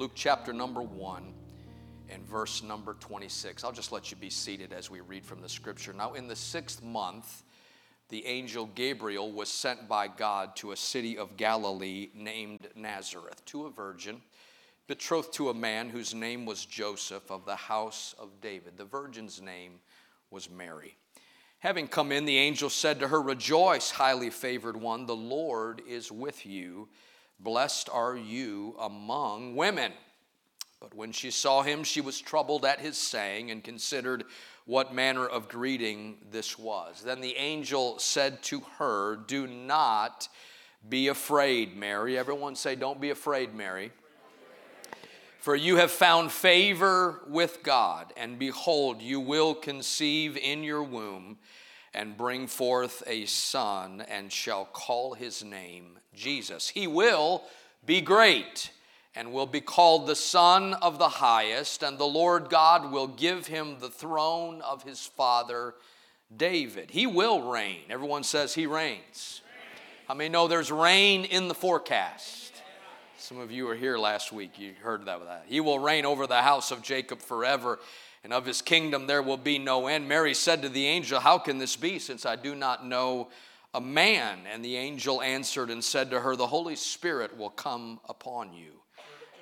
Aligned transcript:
Luke 0.00 0.12
chapter 0.14 0.54
number 0.54 0.80
1 0.80 1.34
and 2.08 2.26
verse 2.26 2.62
number 2.62 2.94
26. 3.00 3.62
I'll 3.64 3.70
just 3.70 3.92
let 3.92 4.10
you 4.10 4.16
be 4.16 4.30
seated 4.30 4.72
as 4.72 4.90
we 4.90 5.00
read 5.00 5.26
from 5.26 5.42
the 5.42 5.48
scripture. 5.50 5.92
Now, 5.92 6.14
in 6.14 6.26
the 6.26 6.34
sixth 6.34 6.82
month, 6.82 7.42
the 8.08 8.24
angel 8.24 8.64
Gabriel 8.74 9.30
was 9.30 9.50
sent 9.50 9.90
by 9.90 10.08
God 10.08 10.56
to 10.56 10.72
a 10.72 10.76
city 10.78 11.18
of 11.18 11.36
Galilee 11.36 12.08
named 12.14 12.68
Nazareth 12.74 13.44
to 13.44 13.66
a 13.66 13.70
virgin 13.70 14.22
betrothed 14.86 15.34
to 15.34 15.50
a 15.50 15.54
man 15.54 15.90
whose 15.90 16.14
name 16.14 16.46
was 16.46 16.64
Joseph 16.64 17.30
of 17.30 17.44
the 17.44 17.56
house 17.56 18.14
of 18.18 18.40
David. 18.40 18.78
The 18.78 18.86
virgin's 18.86 19.42
name 19.42 19.80
was 20.30 20.48
Mary. 20.48 20.96
Having 21.58 21.88
come 21.88 22.10
in, 22.10 22.24
the 22.24 22.38
angel 22.38 22.70
said 22.70 23.00
to 23.00 23.08
her, 23.08 23.20
Rejoice, 23.20 23.90
highly 23.90 24.30
favored 24.30 24.78
one, 24.78 25.04
the 25.04 25.14
Lord 25.14 25.82
is 25.86 26.10
with 26.10 26.46
you. 26.46 26.88
Blessed 27.42 27.88
are 27.90 28.16
you 28.16 28.76
among 28.78 29.56
women. 29.56 29.92
But 30.80 30.94
when 30.94 31.12
she 31.12 31.30
saw 31.30 31.62
him, 31.62 31.84
she 31.84 32.00
was 32.00 32.20
troubled 32.20 32.64
at 32.64 32.80
his 32.80 32.96
saying 32.96 33.50
and 33.50 33.64
considered 33.64 34.24
what 34.66 34.94
manner 34.94 35.26
of 35.26 35.48
greeting 35.48 36.18
this 36.30 36.58
was. 36.58 37.02
Then 37.02 37.20
the 37.20 37.36
angel 37.36 37.98
said 37.98 38.42
to 38.44 38.60
her, 38.78 39.16
Do 39.16 39.46
not 39.46 40.28
be 40.88 41.08
afraid, 41.08 41.76
Mary. 41.76 42.18
Everyone 42.18 42.54
say, 42.54 42.76
Don't 42.76 43.00
be 43.00 43.10
afraid, 43.10 43.54
Mary. 43.54 43.90
For 45.38 45.56
you 45.56 45.76
have 45.76 45.90
found 45.90 46.32
favor 46.32 47.22
with 47.26 47.62
God, 47.62 48.12
and 48.16 48.38
behold, 48.38 49.00
you 49.00 49.20
will 49.20 49.54
conceive 49.54 50.36
in 50.36 50.62
your 50.62 50.82
womb 50.82 51.38
and 51.92 52.16
bring 52.16 52.46
forth 52.46 53.02
a 53.06 53.26
son, 53.26 54.04
and 54.08 54.32
shall 54.32 54.64
call 54.64 55.14
his 55.14 55.42
name 55.42 55.98
Jesus. 56.14 56.68
He 56.68 56.86
will 56.86 57.42
be 57.84 58.00
great 58.00 58.70
and 59.14 59.32
will 59.32 59.46
be 59.46 59.60
called 59.60 60.06
the 60.06 60.14
Son 60.14 60.74
of 60.74 60.98
the 60.98 61.08
Highest, 61.08 61.82
and 61.82 61.98
the 61.98 62.04
Lord 62.04 62.48
God 62.48 62.92
will 62.92 63.08
give 63.08 63.48
him 63.48 63.76
the 63.80 63.88
throne 63.88 64.62
of 64.62 64.84
his 64.84 65.04
father 65.04 65.74
David. 66.34 66.90
He 66.90 67.06
will 67.06 67.50
reign. 67.50 67.82
Everyone 67.90 68.22
says 68.22 68.54
he 68.54 68.66
reigns. 68.66 69.42
I 70.08 70.14
mean, 70.14 70.32
no, 70.32 70.48
there's 70.48 70.70
rain 70.70 71.24
in 71.24 71.48
the 71.48 71.54
forecast? 71.54 72.52
Some 73.16 73.38
of 73.38 73.50
you 73.50 73.66
were 73.66 73.74
here 73.74 73.98
last 73.98 74.32
week. 74.32 74.58
You 74.58 74.72
heard 74.80 75.06
that. 75.06 75.24
that. 75.24 75.44
He 75.46 75.60
will 75.60 75.78
reign 75.78 76.04
over 76.04 76.26
the 76.26 76.42
house 76.42 76.70
of 76.70 76.82
Jacob 76.82 77.20
forever, 77.20 77.78
and 78.22 78.32
of 78.32 78.46
his 78.46 78.62
kingdom 78.62 79.06
there 79.06 79.22
will 79.22 79.36
be 79.36 79.58
no 79.58 79.86
end. 79.86 80.08
Mary 80.08 80.34
said 80.34 80.62
to 80.62 80.68
the 80.68 80.86
angel, 80.86 81.20
How 81.20 81.38
can 81.38 81.58
this 81.58 81.76
be, 81.76 81.98
since 81.98 82.26
I 82.26 82.36
do 82.36 82.54
not 82.54 82.86
know 82.86 83.28
a 83.72 83.80
man? 83.80 84.40
And 84.52 84.64
the 84.64 84.76
angel 84.76 85.22
answered 85.22 85.70
and 85.70 85.82
said 85.82 86.10
to 86.10 86.20
her, 86.20 86.36
The 86.36 86.46
Holy 86.46 86.76
Spirit 86.76 87.36
will 87.36 87.50
come 87.50 88.00
upon 88.08 88.52
you 88.52 88.80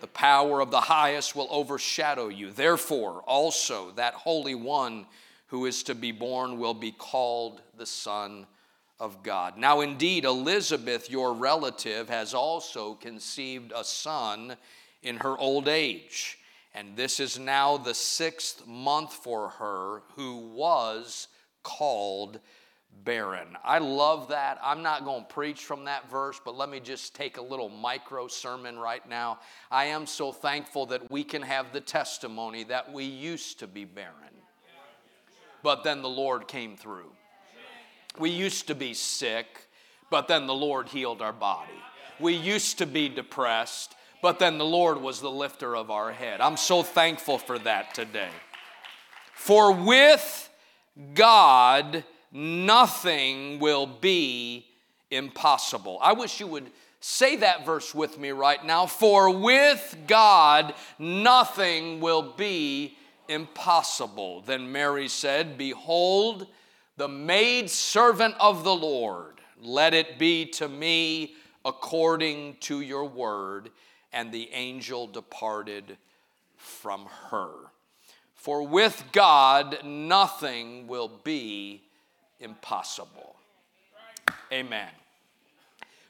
the 0.00 0.06
power 0.06 0.60
of 0.60 0.70
the 0.70 0.80
highest 0.80 1.34
will 1.34 1.48
overshadow 1.50 2.28
you. 2.28 2.52
Therefore, 2.52 3.22
also 3.26 3.90
that 3.92 4.14
Holy 4.14 4.54
One 4.54 5.06
who 5.46 5.66
is 5.66 5.82
to 5.84 5.94
be 5.94 6.12
born 6.12 6.58
will 6.58 6.74
be 6.74 6.92
called 6.92 7.62
the 7.76 7.86
Son 7.86 8.46
of 9.00 9.22
God. 9.22 9.56
Now, 9.56 9.80
indeed, 9.80 10.24
Elizabeth, 10.24 11.10
your 11.10 11.32
relative, 11.32 12.08
has 12.08 12.34
also 12.34 12.94
conceived 12.94 13.72
a 13.74 13.84
son 13.84 14.56
in 15.02 15.16
her 15.18 15.38
old 15.38 15.68
age. 15.68 16.37
And 16.78 16.96
this 16.96 17.18
is 17.18 17.40
now 17.40 17.76
the 17.76 17.92
sixth 17.92 18.64
month 18.64 19.12
for 19.12 19.48
her 19.48 20.02
who 20.14 20.36
was 20.36 21.26
called 21.64 22.38
barren. 23.02 23.56
I 23.64 23.78
love 23.78 24.28
that. 24.28 24.60
I'm 24.62 24.80
not 24.80 25.04
going 25.04 25.22
to 25.22 25.34
preach 25.34 25.64
from 25.64 25.86
that 25.86 26.08
verse, 26.08 26.40
but 26.44 26.56
let 26.56 26.68
me 26.68 26.78
just 26.78 27.16
take 27.16 27.36
a 27.36 27.42
little 27.42 27.68
micro 27.68 28.28
sermon 28.28 28.78
right 28.78 29.06
now. 29.08 29.40
I 29.72 29.86
am 29.86 30.06
so 30.06 30.30
thankful 30.30 30.86
that 30.86 31.10
we 31.10 31.24
can 31.24 31.42
have 31.42 31.72
the 31.72 31.80
testimony 31.80 32.62
that 32.64 32.92
we 32.92 33.02
used 33.02 33.58
to 33.58 33.66
be 33.66 33.84
barren, 33.84 34.14
but 35.64 35.82
then 35.82 36.00
the 36.00 36.08
Lord 36.08 36.46
came 36.46 36.76
through. 36.76 37.10
We 38.20 38.30
used 38.30 38.68
to 38.68 38.76
be 38.76 38.94
sick, 38.94 39.66
but 40.10 40.28
then 40.28 40.46
the 40.46 40.54
Lord 40.54 40.88
healed 40.88 41.22
our 41.22 41.32
body. 41.32 41.72
We 42.20 42.34
used 42.34 42.78
to 42.78 42.86
be 42.86 43.08
depressed, 43.08 43.96
but 44.22 44.38
then 44.38 44.58
the 44.58 44.64
Lord 44.64 45.00
was 45.00 45.20
the 45.20 45.30
lifter 45.30 45.76
of 45.76 45.90
our 45.90 46.12
head. 46.12 46.40
I'm 46.40 46.56
so 46.56 46.82
thankful 46.82 47.38
for 47.38 47.58
that 47.60 47.94
today. 47.94 48.30
For 49.34 49.72
with 49.72 50.48
God, 51.14 52.04
nothing 52.32 53.58
will 53.60 53.86
be 53.86 54.66
impossible. 55.10 55.98
I 56.02 56.12
wish 56.12 56.40
you 56.40 56.46
would 56.48 56.70
say 57.00 57.36
that 57.36 57.64
verse 57.64 57.94
with 57.94 58.18
me 58.18 58.30
right 58.30 58.64
now. 58.64 58.86
For 58.86 59.30
with 59.30 59.96
God, 60.06 60.74
nothing 60.98 62.00
will 62.00 62.34
be 62.36 62.96
impossible. 63.28 64.42
Then 64.42 64.72
Mary 64.72 65.08
said, 65.08 65.56
Behold, 65.56 66.46
the 66.96 67.08
maid 67.08 67.70
servant 67.70 68.34
of 68.40 68.64
the 68.64 68.74
Lord, 68.74 69.40
let 69.60 69.94
it 69.94 70.18
be 70.18 70.46
to 70.46 70.68
me 70.68 71.36
according 71.64 72.56
to 72.60 72.80
your 72.80 73.04
word. 73.04 73.70
And 74.12 74.32
the 74.32 74.50
angel 74.52 75.06
departed 75.06 75.96
from 76.56 77.06
her. 77.30 77.50
For 78.34 78.66
with 78.66 79.04
God, 79.12 79.78
nothing 79.84 80.86
will 80.86 81.10
be 81.24 81.82
impossible. 82.40 83.36
Amen. 84.52 84.88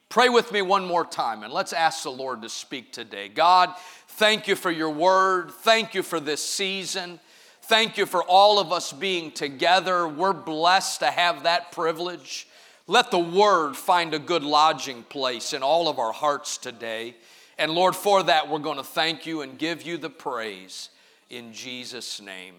Pray 0.09 0.29
with 0.29 0.53
me 0.53 0.63
one 0.63 0.87
more 0.87 1.05
time 1.05 1.43
and 1.43 1.53
let's 1.53 1.73
ask 1.73 2.03
the 2.03 2.11
Lord 2.11 2.43
to 2.43 2.49
speak 2.49 2.93
today. 2.93 3.29
God, 3.29 3.75
thank 4.09 4.49
you 4.49 4.57
for 4.57 4.71
your 4.71 4.91
word. 4.91 5.51
Thank 5.51 5.95
you 5.95 6.03
for 6.03 6.19
this 6.19 6.43
season. 6.43 7.21
Thank 7.63 7.99
you 7.99 8.07
for 8.07 8.23
all 8.23 8.59
of 8.59 8.73
us 8.73 8.93
being 8.93 9.31
together. 9.31 10.09
We're 10.09 10.33
blessed 10.33 11.01
to 11.01 11.11
have 11.11 11.43
that 11.43 11.73
privilege. 11.73 12.49
Let 12.87 13.11
the 13.11 13.19
word 13.19 13.77
find 13.77 14.15
a 14.15 14.19
good 14.19 14.43
lodging 14.43 15.03
place 15.03 15.53
in 15.53 15.63
all 15.63 15.89
of 15.89 15.99
our 15.99 16.13
hearts 16.13 16.57
today. 16.57 17.15
And 17.59 17.73
Lord, 17.73 17.97
for 17.97 18.23
that, 18.23 18.49
we're 18.49 18.61
going 18.61 18.77
to 18.77 18.85
thank 18.85 19.27
you 19.27 19.43
and 19.43 19.59
give 19.59 19.83
you 19.83 19.99
the 19.99 20.11
praise 20.11 20.91
in 21.29 21.53
Jesus' 21.53 22.21
name. 22.21 22.55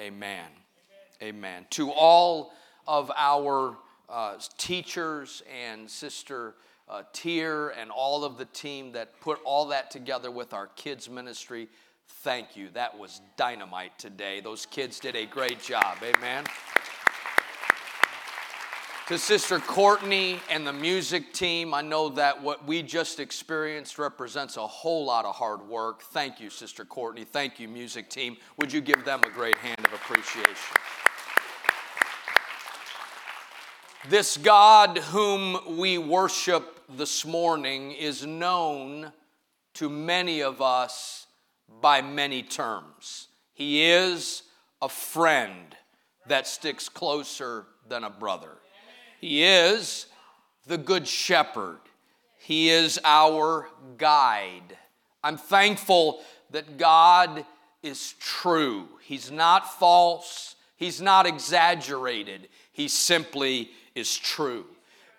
Amen. 0.00 0.46
Amen. 1.22 1.66
To 1.70 1.90
all 1.90 2.52
of 2.86 3.12
our 3.14 3.76
uh, 4.08 4.36
teachers 4.56 5.42
and 5.66 5.88
Sister 5.90 6.54
uh, 6.88 7.02
Tier 7.12 7.74
and 7.78 7.90
all 7.90 8.24
of 8.24 8.38
the 8.38 8.46
team 8.46 8.92
that 8.92 9.20
put 9.20 9.38
all 9.44 9.66
that 9.66 9.90
together 9.90 10.30
with 10.30 10.54
our 10.54 10.68
kids' 10.68 11.10
ministry. 11.10 11.68
Thank 12.22 12.56
you. 12.56 12.68
That 12.72 12.98
was 12.98 13.20
dynamite 13.36 13.98
today. 13.98 14.40
Those 14.40 14.64
kids 14.64 14.98
did 14.98 15.14
a 15.14 15.26
great 15.26 15.62
job. 15.62 15.98
Amen. 16.02 16.44
To 19.08 19.16
Sister 19.16 19.58
Courtney 19.58 20.38
and 20.50 20.66
the 20.66 20.72
music 20.74 21.32
team, 21.32 21.72
I 21.72 21.80
know 21.80 22.10
that 22.10 22.42
what 22.42 22.66
we 22.66 22.82
just 22.82 23.20
experienced 23.20 23.98
represents 23.98 24.58
a 24.58 24.66
whole 24.66 25.06
lot 25.06 25.24
of 25.24 25.34
hard 25.34 25.62
work. 25.66 26.02
Thank 26.02 26.40
you, 26.40 26.50
Sister 26.50 26.84
Courtney. 26.84 27.24
Thank 27.24 27.58
you, 27.58 27.68
music 27.68 28.10
team. 28.10 28.36
Would 28.58 28.70
you 28.70 28.82
give 28.82 29.06
them 29.06 29.22
a 29.24 29.30
great 29.30 29.56
hand 29.56 29.78
of 29.78 29.94
appreciation? 29.94 30.76
This 34.10 34.36
God 34.36 34.98
whom 34.98 35.78
we 35.78 35.96
worship 35.96 36.82
this 36.94 37.24
morning 37.24 37.92
is 37.92 38.26
known 38.26 39.10
to 39.72 39.88
many 39.88 40.42
of 40.42 40.60
us 40.60 41.28
by 41.80 42.02
many 42.02 42.42
terms. 42.42 43.28
He 43.54 43.84
is 43.84 44.42
a 44.82 44.88
friend 44.90 45.74
that 46.26 46.46
sticks 46.46 46.90
closer 46.90 47.64
than 47.88 48.04
a 48.04 48.10
brother. 48.10 48.58
He 49.20 49.44
is 49.44 50.06
the 50.66 50.78
Good 50.78 51.08
Shepherd. 51.08 51.80
He 52.38 52.70
is 52.70 53.00
our 53.04 53.68
guide. 53.96 54.76
I'm 55.22 55.36
thankful 55.36 56.20
that 56.50 56.78
God 56.78 57.44
is 57.82 58.14
true. 58.20 58.88
He's 59.02 59.30
not 59.30 59.78
false. 59.78 60.54
He's 60.76 61.02
not 61.02 61.26
exaggerated. 61.26 62.48
He 62.72 62.88
simply 62.88 63.70
is 63.94 64.16
true. 64.16 64.66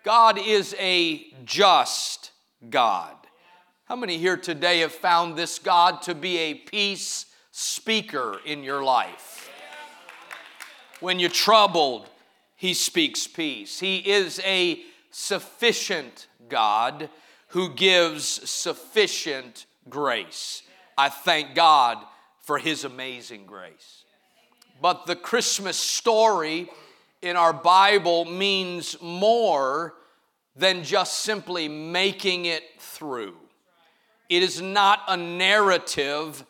God 0.02 0.38
is 0.38 0.74
a 0.78 1.26
just 1.44 2.32
God. 2.70 3.14
How 3.84 3.96
many 3.96 4.16
here 4.16 4.36
today 4.36 4.80
have 4.80 4.92
found 4.92 5.36
this 5.36 5.58
God 5.58 6.00
to 6.02 6.14
be 6.14 6.38
a 6.38 6.54
peace 6.54 7.26
speaker 7.50 8.40
in 8.46 8.62
your 8.64 8.82
life? 8.82 9.50
When 11.00 11.18
you're 11.18 11.28
troubled, 11.28 12.08
He 12.60 12.74
speaks 12.74 13.26
peace. 13.26 13.80
He 13.80 13.96
is 13.96 14.38
a 14.44 14.82
sufficient 15.10 16.26
God 16.50 17.08
who 17.48 17.72
gives 17.72 18.26
sufficient 18.26 19.64
grace. 19.88 20.62
I 20.98 21.08
thank 21.08 21.54
God 21.54 22.04
for 22.42 22.58
His 22.58 22.84
amazing 22.84 23.46
grace. 23.46 24.04
But 24.78 25.06
the 25.06 25.16
Christmas 25.16 25.78
story 25.78 26.68
in 27.22 27.34
our 27.34 27.54
Bible 27.54 28.26
means 28.26 28.94
more 29.00 29.94
than 30.54 30.84
just 30.84 31.20
simply 31.20 31.66
making 31.66 32.44
it 32.44 32.64
through. 32.78 33.36
It 34.28 34.42
is 34.42 34.60
not 34.60 35.00
a 35.08 35.16
narrative 35.16 36.44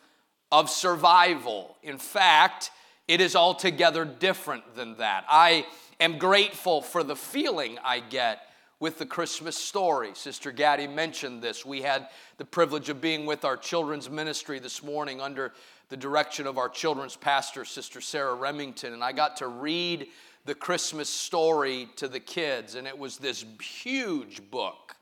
of 0.51 0.69
survival. 0.69 1.77
In 1.81 1.97
fact, 1.97 2.69
it 3.07 3.21
is 3.21 3.33
altogether 3.33 4.03
different 4.03 4.75
than 4.75 4.97
that. 4.97 5.23
I 5.29 5.65
am 6.01 6.17
grateful 6.17 6.81
for 6.81 7.03
the 7.03 7.15
feeling 7.15 7.77
I 7.83 7.99
get 7.99 8.47
with 8.79 8.97
the 8.97 9.05
Christmas 9.05 9.55
story. 9.55 10.11
Sister 10.15 10.51
Gaddy 10.51 10.87
mentioned 10.87 11.41
this. 11.41 11.63
We 11.63 11.83
had 11.83 12.07
the 12.37 12.45
privilege 12.45 12.89
of 12.89 12.99
being 12.99 13.27
with 13.27 13.45
our 13.45 13.55
children's 13.55 14.09
ministry 14.09 14.57
this 14.57 14.83
morning 14.83 15.21
under 15.21 15.53
the 15.89 15.97
direction 15.97 16.47
of 16.47 16.57
our 16.57 16.69
children's 16.69 17.15
pastor, 17.15 17.63
Sister 17.63 18.01
Sarah 18.01 18.33
Remington, 18.33 18.93
and 18.93 19.03
I 19.03 19.11
got 19.11 19.37
to 19.37 19.47
read 19.47 20.07
the 20.45 20.55
Christmas 20.55 21.09
story 21.09 21.87
to 21.97 22.07
the 22.07 22.19
kids, 22.19 22.73
and 22.73 22.87
it 22.87 22.97
was 22.97 23.17
this 23.17 23.45
huge 23.61 24.41
book. 24.49 24.95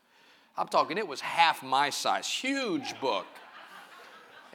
I'm 0.58 0.68
talking, 0.68 0.98
it 0.98 1.08
was 1.08 1.22
half 1.22 1.62
my 1.62 1.88
size, 1.88 2.28
huge 2.28 3.00
book. 3.00 3.26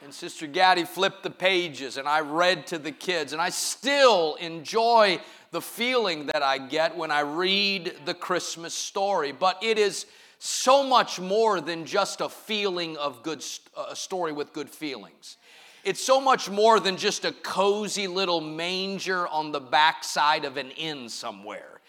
And 0.04 0.12
Sister 0.14 0.46
Gaddy 0.46 0.84
flipped 0.84 1.22
the 1.24 1.30
pages, 1.30 1.96
and 1.96 2.06
I 2.06 2.20
read 2.20 2.66
to 2.68 2.78
the 2.78 2.92
kids, 2.92 3.32
and 3.32 3.42
I 3.42 3.48
still 3.48 4.36
enjoy 4.36 5.18
the 5.56 5.62
feeling 5.62 6.26
that 6.26 6.42
I 6.42 6.58
get 6.58 6.98
when 6.98 7.10
I 7.10 7.20
read 7.20 7.94
the 8.04 8.12
Christmas 8.12 8.74
story. 8.74 9.32
But 9.32 9.56
it 9.62 9.78
is 9.78 10.04
so 10.38 10.84
much 10.84 11.18
more 11.18 11.62
than 11.62 11.86
just 11.86 12.20
a 12.20 12.28
feeling 12.28 12.98
of 12.98 13.22
good, 13.22 13.42
a 13.74 13.96
story 13.96 14.32
with 14.32 14.52
good 14.52 14.68
feelings. 14.68 15.38
It's 15.82 16.02
so 16.02 16.20
much 16.20 16.50
more 16.50 16.78
than 16.78 16.98
just 16.98 17.24
a 17.24 17.32
cozy 17.32 18.06
little 18.06 18.42
manger 18.42 19.26
on 19.28 19.50
the 19.50 19.60
backside 19.60 20.44
of 20.44 20.58
an 20.58 20.72
inn 20.72 21.08
somewhere. 21.08 21.80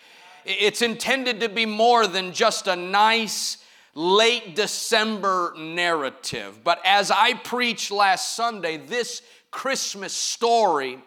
It's 0.45 0.81
intended 0.81 1.41
to 1.41 1.49
be 1.49 1.65
more 1.65 2.07
than 2.07 2.31
just 2.31 2.67
a 2.67 2.75
nice 2.77 3.57
late 3.95 4.55
December 4.55 5.53
narrative. 5.57 6.63
But 6.63 6.79
as 6.85 7.11
I 7.11 7.33
preached 7.33 7.91
last 7.91 8.33
Sunday, 8.33 8.77
this 8.77 9.21
Christmas 9.51 10.13
story 10.13 10.99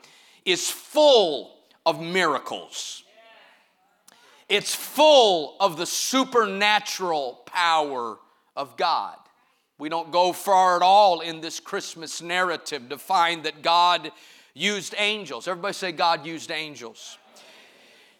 is 0.45 0.71
full 0.71 1.57
of 1.87 2.01
miracles. 2.01 3.05
It's 4.49 4.75
full 4.75 5.57
of 5.61 5.77
the 5.77 5.87
supernatural 5.87 7.43
power 7.47 8.19
of 8.57 8.77
God. 8.77 9.17
We 9.79 9.89
don't 9.89 10.11
go 10.11 10.33
far 10.33 10.77
at 10.77 10.83
all 10.83 11.21
in 11.21 11.41
this 11.41 11.61
Christmas 11.61 12.21
narrative 12.21 12.89
to 12.89 12.99
find 12.99 13.45
that 13.45 13.63
God 13.63 14.11
used 14.53 14.95
angels. 14.99 15.47
Everybody 15.47 15.75
say, 15.75 15.93
God 15.93 16.27
used 16.27 16.51
angels. 16.51 17.17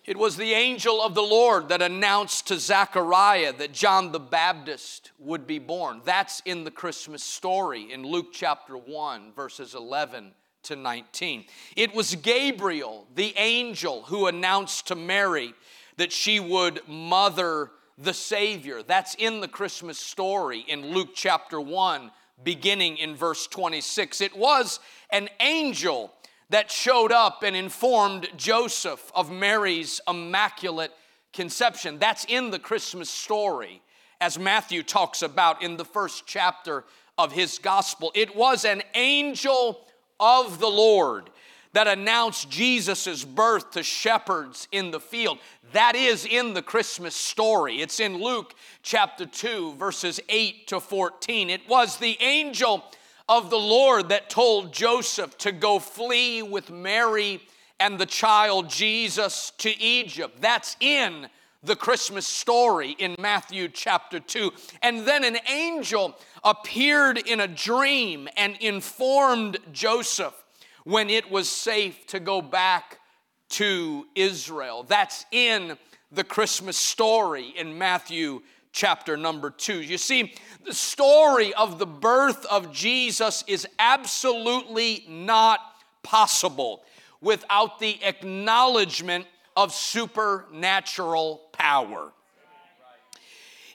It 0.07 0.17
was 0.17 0.37
the 0.37 0.53
angel 0.53 1.03
of 1.03 1.15
the 1.15 1.23
Lord 1.23 1.69
that 1.69 1.83
announced 1.83 2.47
to 2.49 2.59
Zechariah 2.59 3.53
that 3.55 3.73
John 3.73 4.13
the 4.13 4.21
Baptist 4.21 5.11
would 5.19 5.47
be 5.47 5.59
born. 5.59 6.01
That's 6.05 6.41
in 6.47 6.65
the 6.65 6.71
Christmas 6.71 7.23
story 7.23 7.93
in 7.93 8.05
Luke 8.05 8.29
chapter 8.33 8.77
1, 8.77 9.33
verses 9.35 9.75
11 9.75 10.33
to 10.65 10.77
19. 10.77 11.45
It 11.77 11.95
was 11.95 12.15
Gabriel, 12.17 13.07
the 13.15 13.35
angel, 13.37 14.03
who 14.03 14.27
announced 14.27 14.89
to 14.89 14.95
Mary 14.95 15.55
that 15.97 16.13
she 16.13 16.41
would 16.41 16.81
mother 16.89 17.71
the 17.99 18.15
Savior. 18.15 18.83
That's 18.83 19.15
in 19.15 19.41
the 19.41 19.49
Christmas 19.49 19.99
story 19.99 20.65
in 20.67 20.93
Luke 20.93 21.11
chapter 21.15 21.61
1, 21.61 22.11
beginning 22.43 22.97
in 22.97 23.15
verse 23.15 23.47
26. 23.47 24.21
It 24.21 24.37
was 24.37 24.81
an 25.11 25.29
angel 25.41 26.13
that 26.49 26.71
showed 26.71 27.13
up 27.13 27.43
and 27.43 27.55
informed 27.55 28.29
Joseph 28.37 29.13
of 29.15 29.31
Mary's 29.31 30.01
immaculate 30.09 30.93
conception. 31.33 31.99
That's 31.99 32.25
in 32.25 32.51
the 32.51 32.59
Christmas 32.59 33.09
story, 33.09 33.83
as 34.21 34.39
Matthew 34.39 34.83
talks 34.83 35.23
about 35.23 35.63
in 35.63 35.77
the 35.77 35.85
first 35.85 36.27
chapter 36.27 36.85
of 37.17 37.33
his 37.33 37.59
gospel. 37.59 38.11
It 38.15 38.35
was 38.35 38.65
an 38.65 38.83
angel 38.95 39.87
of 40.21 40.61
the 40.61 40.69
Lord 40.69 41.31
that 41.73 41.87
announced 41.87 42.51
Jesus' 42.51 43.25
birth 43.25 43.71
to 43.73 43.83
shepherds 43.83 44.67
in 44.73 44.91
the 44.91 45.01
field. 45.01 45.39
That 45.73 45.95
is 45.95 46.27
in 46.27 46.53
the 46.53 46.63
Christmas 46.63 47.15
story. 47.15 47.81
It's 47.81 48.01
in 48.01 48.21
Luke 48.23 48.55
chapter 48.83 49.25
2, 49.25 49.75
verses 49.75 50.21
8 50.29 50.67
to 50.69 50.81
14. 50.81 51.49
It 51.49 51.69
was 51.69 51.97
the 51.97 52.17
angel 52.21 52.85
of 53.29 53.51
the 53.51 53.59
Lord 53.59 54.09
that 54.09 54.29
told 54.29 54.73
Joseph 54.73 55.39
to 55.39 55.53
go 55.53 55.79
flee 55.79 56.43
with 56.43 56.71
Mary 56.71 57.41
and 57.79 57.99
the 57.99 58.07
child 58.07 58.69
Jesus 58.69 59.53
to 59.59 59.81
Egypt. 59.81 60.41
That's 60.41 60.77
in 60.81 61.29
the 61.63 61.77
Christmas 61.77 62.27
story 62.27 62.97
in 62.99 63.15
Matthew 63.19 63.69
chapter 63.69 64.19
2. 64.19 64.53
And 64.83 65.07
then 65.07 65.25
an 65.25 65.39
angel 65.49 66.17
appeared 66.43 67.19
in 67.19 67.41
a 67.41 67.49
dream 67.49 68.29
and 68.37 68.57
informed 68.61 69.59
Joseph 69.73 70.35
when 70.85 71.11
it 71.11 71.31
was 71.31 71.49
safe 71.49 72.07
to 72.09 72.21
go 72.21 72.41
back 72.41 72.99
to 73.51 74.07
Israel. 74.15 74.85
That's 74.85 75.27
in 75.31 75.77
the 76.11 76.25
Christmas 76.25 76.77
story 76.77 77.53
in 77.57 77.77
Matthew 77.77 78.41
chapter 78.73 79.17
number 79.17 79.51
two. 79.51 79.83
You 79.83 79.99
see, 79.99 80.35
the 80.65 80.75
story 80.75 81.53
of 81.55 81.79
the 81.79 81.87
birth 81.87 82.47
of 82.47 82.73
Jesus 82.73 83.45
is 83.47 83.67
absolutely 83.79 85.05
not 85.09 85.61
possible 86.03 86.83
without 87.21 87.79
the 87.81 88.03
acknowledgement 88.03 89.27
of 89.57 89.75
supernatural 89.75 91.50
power. 91.61 92.11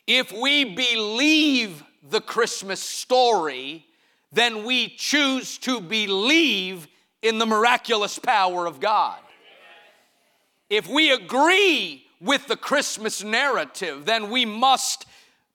If 0.07 0.31
we 0.31 0.63
believe 0.65 1.83
the 2.09 2.21
Christmas 2.21 2.81
story, 2.81 3.85
then 4.31 4.63
we 4.65 4.89
choose 4.89 5.57
to 5.59 5.79
believe 5.79 6.87
in 7.21 7.37
the 7.37 7.45
miraculous 7.45 8.17
power 8.19 8.65
of 8.65 8.79
God. 8.79 9.19
If 10.69 10.87
we 10.87 11.11
agree 11.11 12.05
with 12.19 12.47
the 12.47 12.57
Christmas 12.57 13.23
narrative, 13.23 14.05
then 14.05 14.29
we 14.31 14.45
must 14.45 15.05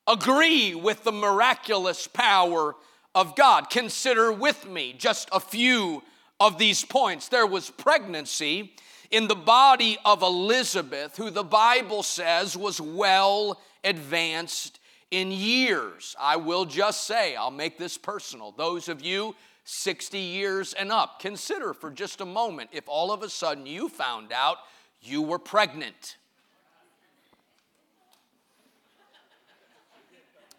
agree 0.07 0.75
with 0.75 1.03
the 1.05 1.13
miraculous 1.13 2.07
power 2.07 2.77
of 3.15 3.35
God. 3.35 3.71
Consider 3.71 4.33
with 4.33 4.69
me 4.69 4.95
just 4.97 5.29
a 5.33 5.41
few 5.41 6.03
of 6.41 6.59
these 6.59 6.85
points. 6.85 7.29
There 7.29 7.47
was 7.47 7.71
pregnancy 7.71 8.75
in 9.11 9.29
the 9.29 9.37
body 9.37 9.99
of 10.05 10.23
Elizabeth, 10.23 11.17
who 11.17 11.31
the 11.31 11.45
Bible 11.45 12.03
says 12.03 12.57
was 12.57 12.81
well 12.81 13.61
advanced 13.85 14.81
in 15.11 15.31
years. 15.31 16.17
I 16.19 16.37
will 16.37 16.65
just 16.65 17.07
say, 17.07 17.37
I'll 17.37 17.51
make 17.51 17.77
this 17.77 17.99
personal. 17.99 18.53
Those 18.53 18.89
of 18.89 19.03
you 19.03 19.35
60 19.65 20.19
years 20.19 20.73
and 20.73 20.91
up, 20.91 21.21
consider 21.21 21.75
for 21.75 21.91
just 21.91 22.21
a 22.21 22.25
moment 22.25 22.71
if 22.73 22.89
all 22.89 23.13
of 23.13 23.23
a 23.23 23.29
sudden 23.29 23.67
you 23.67 23.89
found 23.89 24.33
out 24.33 24.57
you 25.03 25.23
were 25.23 25.39
pregnant. 25.39 26.17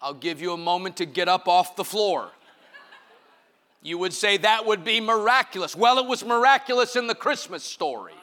I'll 0.01 0.13
give 0.13 0.41
you 0.41 0.53
a 0.53 0.57
moment 0.57 0.97
to 0.97 1.05
get 1.05 1.27
up 1.27 1.47
off 1.47 1.75
the 1.75 1.83
floor. 1.83 2.31
You 3.81 3.97
would 3.97 4.13
say 4.13 4.37
that 4.37 4.65
would 4.65 4.83
be 4.83 5.01
miraculous. 5.01 5.75
Well, 5.75 5.97
it 5.97 6.05
was 6.05 6.23
miraculous 6.23 6.95
in 6.95 7.07
the 7.07 7.15
Christmas 7.15 7.63
story. 7.63 8.13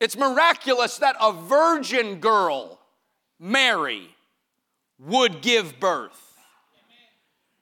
It's 0.00 0.16
miraculous 0.16 0.98
that 0.98 1.16
a 1.20 1.32
virgin 1.32 2.20
girl, 2.20 2.80
Mary, 3.38 4.08
would 4.98 5.40
give 5.40 5.80
birth. 5.80 6.20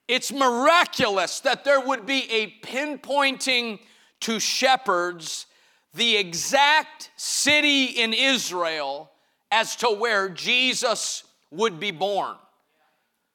It's 0.07 0.31
miraculous 0.31 1.39
that 1.41 1.63
there 1.63 1.79
would 1.79 2.05
be 2.05 2.29
a 2.29 2.47
pinpointing 2.65 3.79
to 4.21 4.39
shepherds 4.39 5.45
the 5.93 6.17
exact 6.17 7.11
city 7.15 7.85
in 7.85 8.13
Israel 8.13 9.11
as 9.51 9.75
to 9.77 9.89
where 9.89 10.27
Jesus 10.27 11.23
would 11.51 11.79
be 11.79 11.91
born 11.91 12.35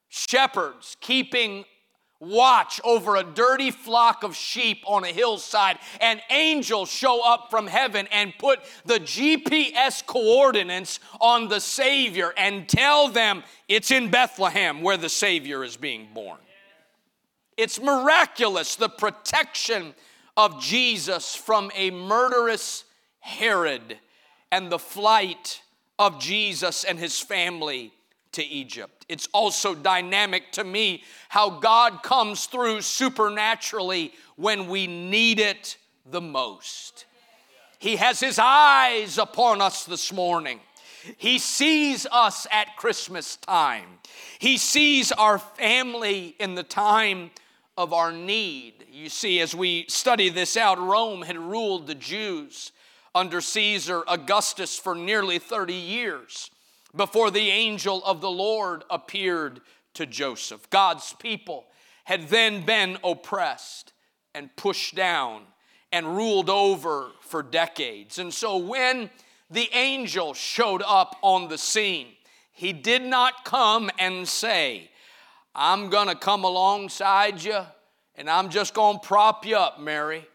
shepherds 0.09 0.97
keeping 1.01 1.65
watch 2.21 2.81
over 2.85 3.17
a 3.17 3.23
dirty 3.23 3.71
flock 3.71 4.23
of 4.23 4.35
sheep 4.35 4.83
on 4.87 5.05
a 5.05 5.09
hillside, 5.09 5.79
and 6.01 6.21
angels 6.31 6.91
show 6.91 7.23
up 7.25 7.51
from 7.51 7.67
heaven 7.67 8.09
and 8.11 8.33
put 8.39 8.61
the 8.85 8.99
GPS 8.99 10.05
coordinates 10.05 10.99
on 11.21 11.49
the 11.49 11.61
Savior 11.61 12.33
and 12.37 12.69
tell 12.69 13.09
them 13.09 13.45
it's 13.69 13.91
in 13.91 14.11
Bethlehem 14.11 14.83
where 14.83 14.97
the 14.97 15.09
Savior 15.09 15.63
is 15.63 15.77
being 15.77 16.09
born. 16.13 16.39
It's 17.57 17.81
miraculous 17.81 18.77
the 18.77 18.89
protection 18.89 19.95
of 20.37 20.61
Jesus 20.63 21.35
from 21.35 21.71
a 21.75 21.91
murderous 21.91 22.85
Herod 23.21 23.99
and 24.53 24.71
the 24.71 24.79
flight 24.79 25.61
of 25.99 26.21
Jesus 26.21 26.85
and 26.85 26.99
his 26.99 27.21
family 27.21 27.93
to 28.33 28.45
Egypt. 28.45 28.98
It's 29.09 29.29
also 29.33 29.75
dynamic 29.75 30.53
to 30.53 30.65
me 30.65 31.03
how 31.29 31.51
God 31.51 32.03
comes 32.03 32.47
through 32.47 32.83
supernaturally 32.83 34.13
when 34.37 34.69
we 34.69 34.87
need 34.87 35.41
it 35.41 35.79
the 36.05 36.21
most. 36.21 37.07
He 37.79 37.97
has 37.97 38.21
His 38.21 38.39
eyes 38.39 39.19
upon 39.19 39.63
us 39.63 39.85
this 39.85 40.13
morning. 40.13 40.61
He 41.17 41.39
sees 41.39 42.07
us 42.11 42.47
at 42.51 42.77
Christmas 42.77 43.37
time. 43.37 43.87
He 44.39 44.59
sees 44.59 45.13
our 45.13 45.39
family 45.39 46.35
in 46.39 46.55
the 46.55 46.63
time 46.63 47.31
of 47.77 47.93
our 47.93 48.13
need. 48.13 48.87
You 48.91 49.09
see, 49.09 49.41
as 49.41 49.55
we 49.55 49.87
study 49.89 50.29
this 50.29 50.57
out, 50.57 50.79
Rome 50.79 51.23
had 51.23 51.39
ruled 51.39 51.87
the 51.87 51.95
Jews 51.95 52.73
under 53.15 53.41
Caesar 53.41 54.03
Augustus 54.07 54.77
for 54.79 54.95
nearly 54.95 55.39
30 55.39 55.73
years 55.73 56.51
before 56.95 57.31
the 57.31 57.51
angel 57.51 58.05
of 58.05 58.21
the 58.21 58.31
Lord 58.31 58.85
appeared 58.91 59.61
to 59.95 60.07
Joseph. 60.07 60.69
God's 60.71 61.15
people 61.15 61.67
had 62.05 62.29
then 62.29 62.65
been 62.65 62.99
oppressed 63.05 63.93
and 64.35 64.55
pushed 64.57 64.95
down 64.95 65.43
and 65.93 66.17
ruled 66.17 66.51
over 66.51 67.11
for 67.21 67.43
decades. 67.43 68.19
And 68.19 68.33
so 68.33 68.57
when 68.57 69.11
the 69.51 69.69
angel 69.73 70.35
showed 70.35 70.83
up 70.87 71.17
on 71.23 71.49
the 71.49 71.59
scene, 71.59 72.09
he 72.53 72.73
did 72.73 73.03
not 73.03 73.45
come 73.45 73.91
and 73.99 74.27
say, 74.27 74.91
I'm 75.55 75.91
to 76.09 76.15
come 76.15 76.45
alongside 76.45 77.43
you 77.43 77.61
and 78.15 78.29
I'm 78.29 78.51
just 78.51 78.75
to 79.01 79.07
prop 79.07 79.47
you 79.47 79.57
up, 79.57 79.81
Mary. 79.81 80.27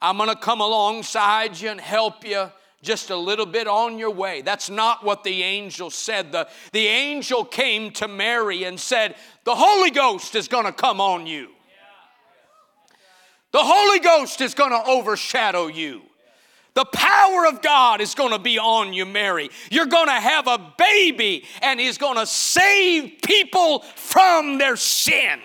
I'm 0.00 0.16
to 0.28 0.36
come 0.36 0.60
alongside 0.60 1.60
you 1.60 1.70
and 1.70 1.80
help 1.80 2.24
you 2.24 2.50
just 2.82 3.10
a 3.10 3.16
little 3.16 3.46
bit 3.46 3.66
on 3.66 3.98
your 3.98 4.10
way. 4.10 4.42
That's 4.42 4.70
not 4.70 5.04
what 5.04 5.24
the 5.24 5.42
angel 5.42 5.90
said. 5.90 6.32
The, 6.32 6.48
the 6.72 6.86
angel 6.86 7.44
came 7.44 7.90
to 7.92 8.08
Mary 8.08 8.64
and 8.64 8.78
said, 8.78 9.16
The 9.44 9.54
Holy 9.54 9.90
Ghost 9.90 10.34
is 10.34 10.48
going 10.48 10.66
to 10.66 10.72
come 10.72 11.00
on 11.00 11.26
you. 11.26 11.48
The 13.50 13.62
Holy 13.62 13.98
Ghost 13.98 14.40
is 14.40 14.54
going 14.54 14.70
to 14.70 14.88
overshadow 14.88 15.68
you. 15.68 16.02
The 16.74 16.84
power 16.84 17.46
of 17.46 17.60
God 17.60 18.00
is 18.00 18.14
going 18.14 18.30
to 18.30 18.38
be 18.38 18.58
on 18.58 18.92
you, 18.92 19.04
Mary. 19.04 19.50
You're 19.70 19.86
going 19.86 20.06
to 20.06 20.12
have 20.12 20.46
a 20.46 20.72
baby, 20.78 21.44
and 21.60 21.80
He's 21.80 21.98
going 21.98 22.18
to 22.18 22.26
save 22.26 23.20
people 23.24 23.80
from 23.96 24.58
their 24.58 24.76
sin. 24.76 25.40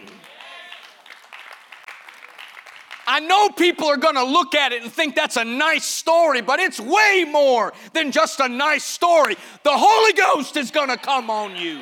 I 3.05 3.19
know 3.19 3.49
people 3.49 3.87
are 3.87 3.97
going 3.97 4.15
to 4.15 4.23
look 4.23 4.55
at 4.55 4.71
it 4.71 4.83
and 4.83 4.91
think 4.91 5.15
that's 5.15 5.37
a 5.37 5.43
nice 5.43 5.85
story, 5.85 6.41
but 6.41 6.59
it's 6.59 6.79
way 6.79 7.25
more 7.29 7.73
than 7.93 8.11
just 8.11 8.39
a 8.39 8.47
nice 8.47 8.83
story. 8.83 9.35
The 9.63 9.73
Holy 9.73 10.13
Ghost 10.13 10.55
is 10.57 10.71
going 10.71 10.89
to 10.89 10.97
come 10.97 11.29
on 11.29 11.55
you. 11.55 11.81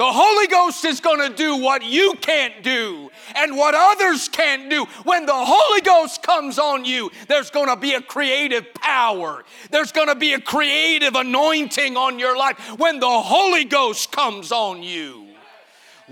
The 0.00 0.10
Holy 0.10 0.46
Ghost 0.46 0.86
is 0.86 0.98
going 0.98 1.28
to 1.28 1.36
do 1.36 1.56
what 1.56 1.84
you 1.84 2.14
can't 2.22 2.62
do 2.62 3.10
and 3.36 3.54
what 3.54 3.74
others 3.74 4.30
can't 4.30 4.70
do. 4.70 4.86
When 5.04 5.26
the 5.26 5.34
Holy 5.34 5.82
Ghost 5.82 6.22
comes 6.22 6.58
on 6.58 6.86
you, 6.86 7.10
there's 7.28 7.50
going 7.50 7.68
to 7.68 7.76
be 7.76 7.92
a 7.92 8.00
creative 8.00 8.72
power. 8.72 9.44
There's 9.70 9.92
going 9.92 10.08
to 10.08 10.14
be 10.14 10.32
a 10.32 10.40
creative 10.40 11.16
anointing 11.16 11.98
on 11.98 12.18
your 12.18 12.34
life 12.34 12.78
when 12.78 12.98
the 12.98 13.10
Holy 13.10 13.64
Ghost 13.64 14.10
comes 14.10 14.52
on 14.52 14.82
you. 14.82 15.29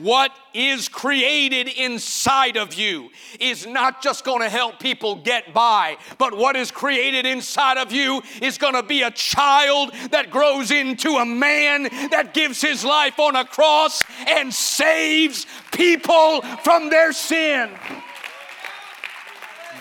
What 0.00 0.30
is 0.54 0.88
created 0.88 1.66
inside 1.66 2.56
of 2.56 2.74
you 2.74 3.10
is 3.40 3.66
not 3.66 4.00
just 4.00 4.24
going 4.24 4.42
to 4.42 4.48
help 4.48 4.78
people 4.78 5.16
get 5.16 5.52
by, 5.52 5.96
but 6.18 6.36
what 6.36 6.54
is 6.54 6.70
created 6.70 7.26
inside 7.26 7.78
of 7.78 7.90
you 7.90 8.22
is 8.40 8.58
going 8.58 8.74
to 8.74 8.84
be 8.84 9.02
a 9.02 9.10
child 9.10 9.92
that 10.10 10.30
grows 10.30 10.70
into 10.70 11.16
a 11.16 11.26
man 11.26 11.84
that 12.10 12.32
gives 12.32 12.60
his 12.60 12.84
life 12.84 13.18
on 13.18 13.34
a 13.34 13.44
cross 13.44 14.04
and 14.28 14.54
saves 14.54 15.46
people 15.72 16.42
from 16.62 16.90
their 16.90 17.12
sin. 17.12 17.70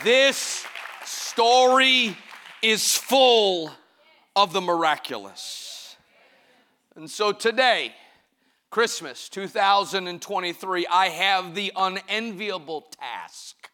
This 0.03 0.65
story 1.05 2.17
is 2.63 2.95
full 2.95 3.71
of 4.35 4.51
the 4.51 4.61
miraculous. 4.61 5.95
And 6.95 7.09
so 7.09 7.31
today, 7.31 7.93
Christmas 8.69 9.29
2023, 9.29 10.87
I 10.87 11.07
have 11.07 11.55
the 11.55 11.71
unenviable 11.73 12.81
task 12.99 13.69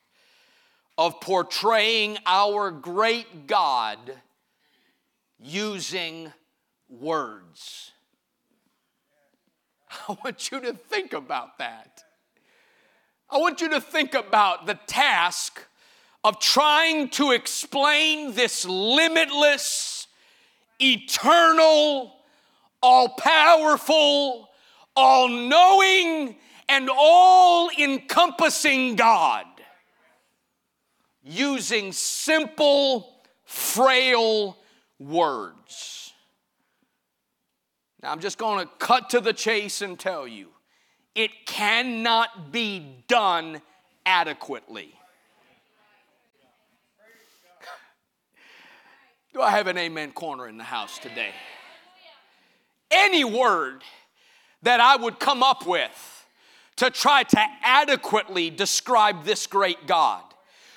of 1.00 1.20
portraying 1.20 2.20
our 2.28 2.70
great 2.70 3.48
God 3.48 3.98
using 5.40 6.32
words. 6.88 7.92
I 10.08 10.16
want 10.24 10.52
you 10.52 10.62
to 10.62 10.74
think 10.74 11.14
about 11.14 11.58
that. 11.58 12.04
I 13.32 13.38
want 13.38 13.62
you 13.62 13.70
to 13.72 13.82
think 13.82 14.14
about 14.14 14.68
the 14.68 14.80
task 14.86 15.60
of 16.24 16.40
trying 16.40 17.10
to 17.10 17.32
explain 17.32 18.34
this 18.34 18.64
limitless, 18.64 20.08
eternal, 20.80 22.14
all 22.82 23.10
powerful, 23.10 24.50
all 24.96 25.28
knowing 25.28 26.36
and 26.70 26.90
all 26.92 27.70
encompassing 27.78 28.96
God 28.96 29.46
using 31.24 31.92
simple, 31.92 33.24
frail 33.46 34.58
words. 35.00 36.14
Now, 38.02 38.12
I'm 38.12 38.20
just 38.20 38.38
going 38.38 38.66
to 38.66 38.72
cut 38.80 39.12
to 39.12 39.22
the 39.22 39.34
chase 39.34 39.82
and 39.82 39.98
tell 39.98 40.28
you 40.28 40.50
it 41.16 41.46
cannot 41.46 42.52
be 42.52 43.04
done 43.08 43.62
adequately. 44.06 44.94
Do 49.34 49.42
I 49.42 49.50
have 49.50 49.68
an 49.68 49.78
amen 49.78 50.12
corner 50.12 50.48
in 50.48 50.58
the 50.58 50.64
house 50.64 51.00
today? 51.00 51.32
Any 52.92 53.24
word 53.24 53.84
that 54.64 54.80
I 54.80 54.96
would 54.96 55.20
come 55.20 55.44
up 55.44 55.66
with 55.66 56.26
to 56.78 56.90
try 56.90 57.24
to 57.24 57.40
adequately 57.62 58.50
describe 58.50 59.24
this 59.24 59.48
great 59.48 59.86
God 59.88 60.24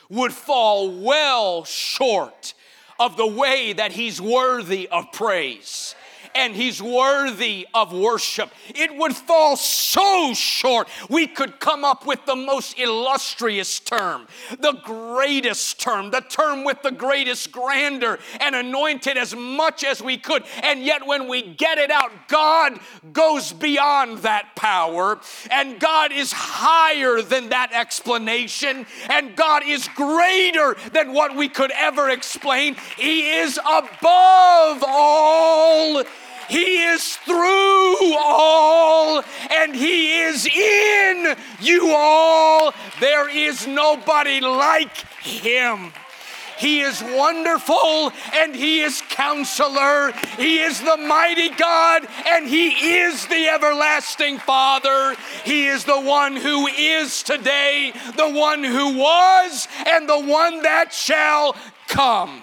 would 0.08 0.32
fall 0.32 0.90
well 0.90 1.64
short 1.64 2.54
of 2.98 3.16
the 3.16 3.26
way 3.26 3.72
that 3.72 3.92
He's 3.92 4.20
worthy 4.20 4.88
of 4.88 5.10
praise 5.12 5.94
and 6.36 6.54
he's 6.54 6.82
worthy 6.82 7.66
of 7.74 7.92
worship. 7.92 8.50
It 8.68 8.94
would 8.96 9.16
fall 9.16 9.56
so 9.56 10.34
short. 10.34 10.88
We 11.08 11.26
could 11.26 11.58
come 11.58 11.84
up 11.84 12.06
with 12.06 12.24
the 12.26 12.36
most 12.36 12.78
illustrious 12.78 13.80
term, 13.80 14.26
the 14.58 14.74
greatest 14.84 15.80
term, 15.80 16.10
the 16.10 16.20
term 16.20 16.64
with 16.64 16.82
the 16.82 16.92
greatest 16.92 17.50
grandeur, 17.52 18.18
and 18.40 18.54
anoint 18.54 19.06
it 19.06 19.16
as 19.16 19.34
much 19.34 19.82
as 19.82 20.02
we 20.02 20.18
could. 20.18 20.44
And 20.62 20.82
yet, 20.82 21.06
when 21.06 21.28
we 21.28 21.42
get 21.42 21.78
it 21.78 21.90
out, 21.90 22.10
God 22.28 22.78
goes 23.12 23.52
beyond 23.52 24.18
that 24.18 24.54
power, 24.56 25.18
and 25.50 25.80
God 25.80 26.12
is 26.12 26.32
higher 26.32 27.22
than 27.22 27.48
that 27.48 27.72
explanation, 27.72 28.86
and 29.08 29.34
God 29.36 29.62
is 29.64 29.88
greater 29.88 30.76
than 30.92 31.12
what 31.12 31.34
we 31.34 31.48
could 31.48 31.70
ever 31.72 32.10
explain. 32.10 32.76
He 32.96 33.30
is 33.30 33.58
above 33.58 34.84
all 34.86 36.04
he 36.48 36.84
is 36.84 37.16
through 37.16 38.16
all 38.18 39.22
and 39.50 39.74
He 39.74 40.20
is 40.20 40.46
in 40.46 41.36
you 41.60 41.92
all. 41.94 42.72
There 43.00 43.28
is 43.28 43.66
nobody 43.66 44.40
like 44.40 44.96
Him. 45.20 45.92
He 46.58 46.80
is 46.80 47.02
wonderful 47.02 48.12
and 48.32 48.54
He 48.54 48.80
is 48.80 49.02
counselor. 49.10 50.12
He 50.38 50.58
is 50.58 50.80
the 50.80 50.96
mighty 50.96 51.50
God 51.50 52.06
and 52.26 52.46
He 52.46 52.68
is 52.68 53.26
the 53.26 53.48
everlasting 53.48 54.38
Father. 54.38 55.16
He 55.44 55.66
is 55.66 55.84
the 55.84 56.00
one 56.00 56.36
who 56.36 56.66
is 56.66 57.22
today, 57.22 57.92
the 58.16 58.30
one 58.30 58.64
who 58.64 58.96
was, 58.96 59.68
and 59.86 60.08
the 60.08 60.20
one 60.20 60.62
that 60.62 60.92
shall 60.92 61.56
come. 61.88 62.42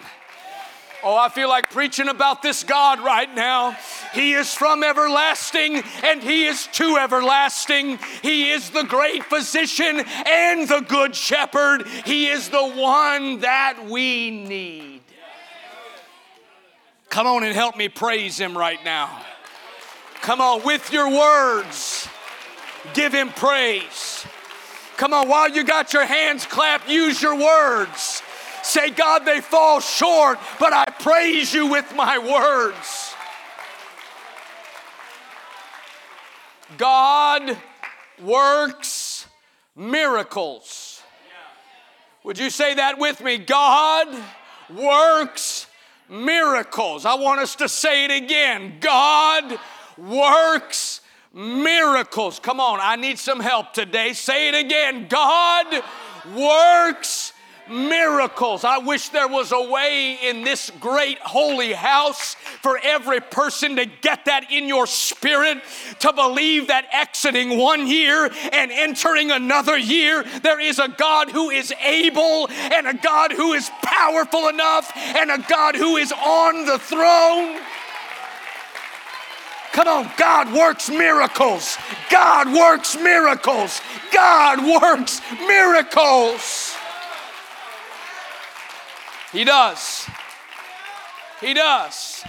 Oh, 1.05 1.17
I 1.17 1.27
feel 1.27 1.49
like 1.49 1.69
preaching 1.69 2.07
about 2.07 2.41
this 2.41 2.63
God 2.63 3.01
right 3.01 3.33
now. 3.35 3.75
He 4.13 4.33
is 4.33 4.53
from 4.53 4.83
everlasting 4.83 5.83
and 6.01 6.23
He 6.23 6.45
is 6.45 6.67
to 6.73 6.97
everlasting. 6.97 7.99
He 8.21 8.51
is 8.51 8.69
the 8.69 8.83
great 8.83 9.25
physician 9.25 10.01
and 10.25 10.67
the 10.67 10.79
good 10.87 11.13
shepherd. 11.13 11.85
He 12.05 12.27
is 12.27 12.47
the 12.47 12.65
one 12.65 13.41
that 13.41 13.85
we 13.89 14.31
need. 14.31 15.01
Come 17.09 17.27
on 17.27 17.43
and 17.43 17.53
help 17.53 17.75
me 17.75 17.89
praise 17.89 18.39
Him 18.39 18.57
right 18.57 18.83
now. 18.85 19.23
Come 20.21 20.39
on, 20.39 20.63
with 20.63 20.93
your 20.93 21.09
words, 21.11 22.07
give 22.93 23.13
Him 23.13 23.29
praise. 23.29 24.25
Come 24.95 25.13
on, 25.13 25.27
while 25.27 25.49
you 25.49 25.65
got 25.65 25.91
your 25.91 26.05
hands 26.05 26.45
clapped, 26.45 26.87
use 26.87 27.21
your 27.21 27.35
words. 27.35 28.23
Say, 28.63 28.89
God, 28.91 29.25
they 29.25 29.41
fall 29.41 29.79
short, 29.79 30.39
but 30.59 30.73
I 30.73 30.85
praise 30.99 31.53
you 31.53 31.67
with 31.67 31.93
my 31.95 32.17
words. 32.17 33.13
God 36.77 37.57
works 38.21 39.27
miracles. 39.75 41.01
Would 42.23 42.39
you 42.39 42.49
say 42.49 42.75
that 42.75 42.97
with 42.97 43.21
me? 43.21 43.37
God 43.37 44.07
works 44.73 45.67
miracles. 46.09 47.05
I 47.05 47.15
want 47.15 47.41
us 47.41 47.55
to 47.57 47.67
say 47.67 48.05
it 48.05 48.11
again 48.11 48.75
God 48.79 49.59
works 49.97 51.01
miracles. 51.33 52.39
Come 52.39 52.59
on, 52.59 52.79
I 52.81 52.95
need 52.95 53.19
some 53.19 53.39
help 53.39 53.73
today. 53.73 54.13
Say 54.13 54.49
it 54.49 54.55
again 54.55 55.07
God 55.09 55.83
works 56.33 57.32
miracles. 57.69 58.63
I 58.63 58.77
wish 58.77 59.09
there 59.09 59.27
was 59.27 59.51
a 59.51 59.69
way 59.69 60.17
in 60.23 60.43
this 60.43 60.71
great 60.79 61.19
holy 61.19 61.73
house 61.73 62.35
for 62.61 62.79
every 62.81 63.19
person 63.19 63.75
to 63.77 63.85
get 63.85 64.25
that 64.25 64.51
in 64.51 64.67
your 64.67 64.87
spirit, 64.87 65.59
to 65.99 66.13
believe 66.13 66.67
that 66.67 66.87
exiting 66.91 67.57
one 67.57 67.87
year 67.87 68.29
and 68.51 68.71
entering 68.71 69.31
another 69.31 69.77
year, 69.77 70.23
there 70.41 70.59
is 70.59 70.79
a 70.79 70.87
God 70.87 71.29
who 71.29 71.49
is 71.49 71.73
able 71.83 72.49
and 72.49 72.87
a 72.87 72.93
God 72.93 73.31
who 73.31 73.53
is 73.53 73.69
powerful 73.81 74.47
enough 74.47 74.91
and 74.95 75.31
a 75.31 75.37
God 75.37 75.75
who 75.75 75.97
is 75.97 76.11
on 76.11 76.65
the 76.65 76.79
throne. 76.79 77.59
Come 79.73 79.87
on, 79.87 80.11
God 80.17 80.53
works 80.53 80.87
miracles. 80.87 81.77
God 82.11 82.53
works 82.53 82.95
miracles. 82.95 83.81
God 84.11 84.63
works 84.63 85.19
miracles. 85.47 86.72
He 89.33 89.43
does. 89.43 90.07
He 91.41 91.55
does. 91.55 92.23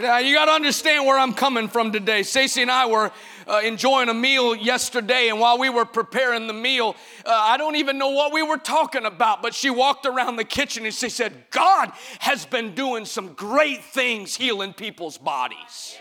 Now, 0.00 0.18
you 0.18 0.34
got 0.34 0.44
to 0.44 0.50
understand 0.52 1.06
where 1.06 1.18
I'm 1.18 1.32
coming 1.32 1.66
from 1.66 1.92
today. 1.92 2.24
Stacy 2.24 2.60
and 2.60 2.70
I 2.70 2.84
were 2.84 3.10
uh, 3.46 3.62
enjoying 3.64 4.10
a 4.10 4.14
meal 4.14 4.54
yesterday, 4.54 5.28
and 5.30 5.40
while 5.40 5.58
we 5.58 5.70
were 5.70 5.86
preparing 5.86 6.46
the 6.46 6.52
meal, 6.52 6.94
uh, 7.24 7.30
I 7.30 7.56
don't 7.56 7.76
even 7.76 7.96
know 7.96 8.10
what 8.10 8.34
we 8.34 8.42
were 8.42 8.58
talking 8.58 9.06
about, 9.06 9.40
but 9.40 9.54
she 9.54 9.70
walked 9.70 10.04
around 10.04 10.36
the 10.36 10.44
kitchen 10.44 10.84
and 10.84 10.94
she 10.94 11.08
said, 11.08 11.32
God 11.50 11.90
has 12.18 12.44
been 12.44 12.74
doing 12.74 13.06
some 13.06 13.32
great 13.32 13.82
things 13.82 14.36
healing 14.36 14.74
people's 14.74 15.16
bodies. 15.16 15.96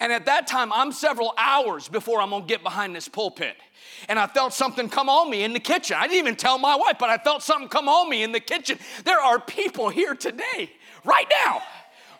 And 0.00 0.12
at 0.12 0.24
that 0.26 0.46
time, 0.46 0.72
I'm 0.72 0.92
several 0.92 1.34
hours 1.36 1.88
before 1.88 2.22
I'm 2.22 2.30
gonna 2.30 2.46
get 2.46 2.62
behind 2.62 2.96
this 2.96 3.08
pulpit 3.08 3.56
and 4.08 4.18
I 4.18 4.26
felt 4.26 4.52
something 4.52 4.88
come 4.88 5.08
on 5.08 5.30
me 5.30 5.44
in 5.44 5.52
the 5.52 5.60
kitchen. 5.60 5.96
I 5.98 6.02
didn't 6.02 6.18
even 6.18 6.36
tell 6.36 6.58
my 6.58 6.76
wife, 6.76 6.96
but 6.98 7.10
I 7.10 7.18
felt 7.18 7.42
something 7.42 7.68
come 7.68 7.88
on 7.88 8.08
me 8.08 8.22
in 8.22 8.32
the 8.32 8.40
kitchen. 8.40 8.78
There 9.04 9.20
are 9.20 9.38
people 9.38 9.88
here 9.88 10.14
today, 10.14 10.70
right 11.04 11.26
now. 11.44 11.62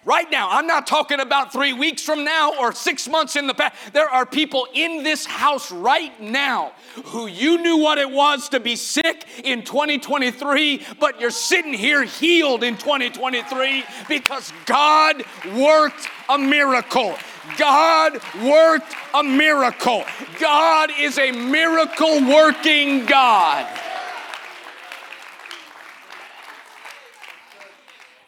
Right 0.06 0.30
now, 0.30 0.48
I'm 0.52 0.68
not 0.68 0.86
talking 0.86 1.18
about 1.18 1.52
three 1.52 1.72
weeks 1.72 2.00
from 2.00 2.22
now 2.22 2.52
or 2.60 2.72
six 2.72 3.08
months 3.08 3.34
in 3.34 3.48
the 3.48 3.54
past. 3.54 3.92
There 3.92 4.08
are 4.08 4.24
people 4.24 4.68
in 4.72 5.02
this 5.02 5.26
house 5.26 5.72
right 5.72 6.20
now 6.20 6.74
who 7.06 7.26
you 7.26 7.58
knew 7.58 7.78
what 7.78 7.98
it 7.98 8.08
was 8.08 8.48
to 8.50 8.60
be 8.60 8.76
sick 8.76 9.24
in 9.42 9.64
2023, 9.64 10.86
but 11.00 11.20
you're 11.20 11.30
sitting 11.30 11.74
here 11.74 12.04
healed 12.04 12.62
in 12.62 12.78
2023 12.78 13.82
because 14.08 14.52
God 14.64 15.24
worked 15.56 16.08
a 16.28 16.38
miracle. 16.38 17.16
God 17.58 18.20
worked 18.42 18.94
a 19.14 19.22
miracle. 19.22 20.04
God 20.40 20.90
is 20.98 21.18
a 21.18 21.32
miracle 21.32 22.26
working 22.28 23.06
God. 23.06 23.66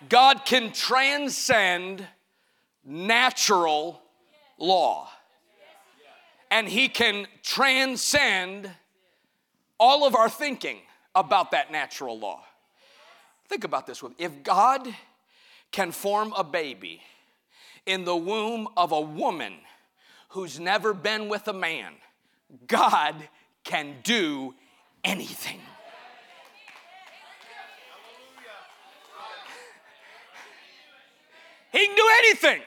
God 0.08 0.44
can 0.44 0.72
transcend 0.72 2.06
natural 2.84 4.00
law. 4.58 5.08
And 6.50 6.66
He 6.66 6.88
can 6.88 7.26
transcend 7.42 8.70
all 9.78 10.06
of 10.06 10.14
our 10.16 10.30
thinking 10.30 10.78
about 11.14 11.50
that 11.50 11.70
natural 11.70 12.18
law. 12.18 12.42
Think 13.48 13.64
about 13.64 13.87
this 13.87 14.02
if 14.18 14.42
God 14.42 14.88
can 15.72 15.92
form 15.92 16.32
a 16.37 16.44
baby 16.44 17.02
in 17.88 18.04
the 18.04 18.14
womb 18.14 18.68
of 18.76 18.92
a 18.92 19.00
woman 19.00 19.54
who's 20.28 20.61
never 20.61 20.92
been 20.92 21.28
with 21.28 21.49
a 21.49 21.54
man, 21.54 21.95
God 22.66 23.14
can 23.64 23.97
do 24.04 24.54
anything. 25.02 25.59
He 31.72 31.87
can 31.87 31.96
do 31.96 32.11
anything. 32.18 32.62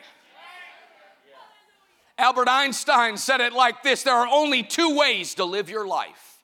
Albert 2.17 2.49
Einstein 2.49 3.17
said 3.17 3.41
it 3.41 3.53
like 3.53 3.83
this 3.83 4.03
there 4.03 4.15
are 4.15 4.27
only 4.27 4.63
two 4.63 4.95
ways 4.95 5.35
to 5.35 5.45
live 5.45 5.69
your 5.69 5.87
life. 5.87 6.39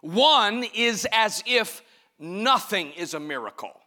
One 0.00 0.64
is 0.74 1.06
as 1.12 1.42
if 1.46 1.82
nothing 2.18 2.92
is 2.92 3.14
a 3.14 3.20
miracle, 3.20 3.80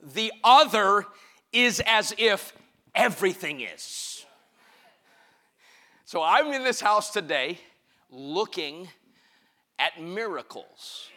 the 0.00 0.32
other 0.44 1.06
is 1.52 1.80
as 1.86 2.14
if 2.18 2.52
everything 2.94 3.60
is. 3.60 4.24
So 6.04 6.22
I'm 6.22 6.52
in 6.52 6.64
this 6.64 6.80
house 6.80 7.10
today 7.10 7.58
looking 8.10 8.88
at 9.78 10.00
miracles. 10.00 11.08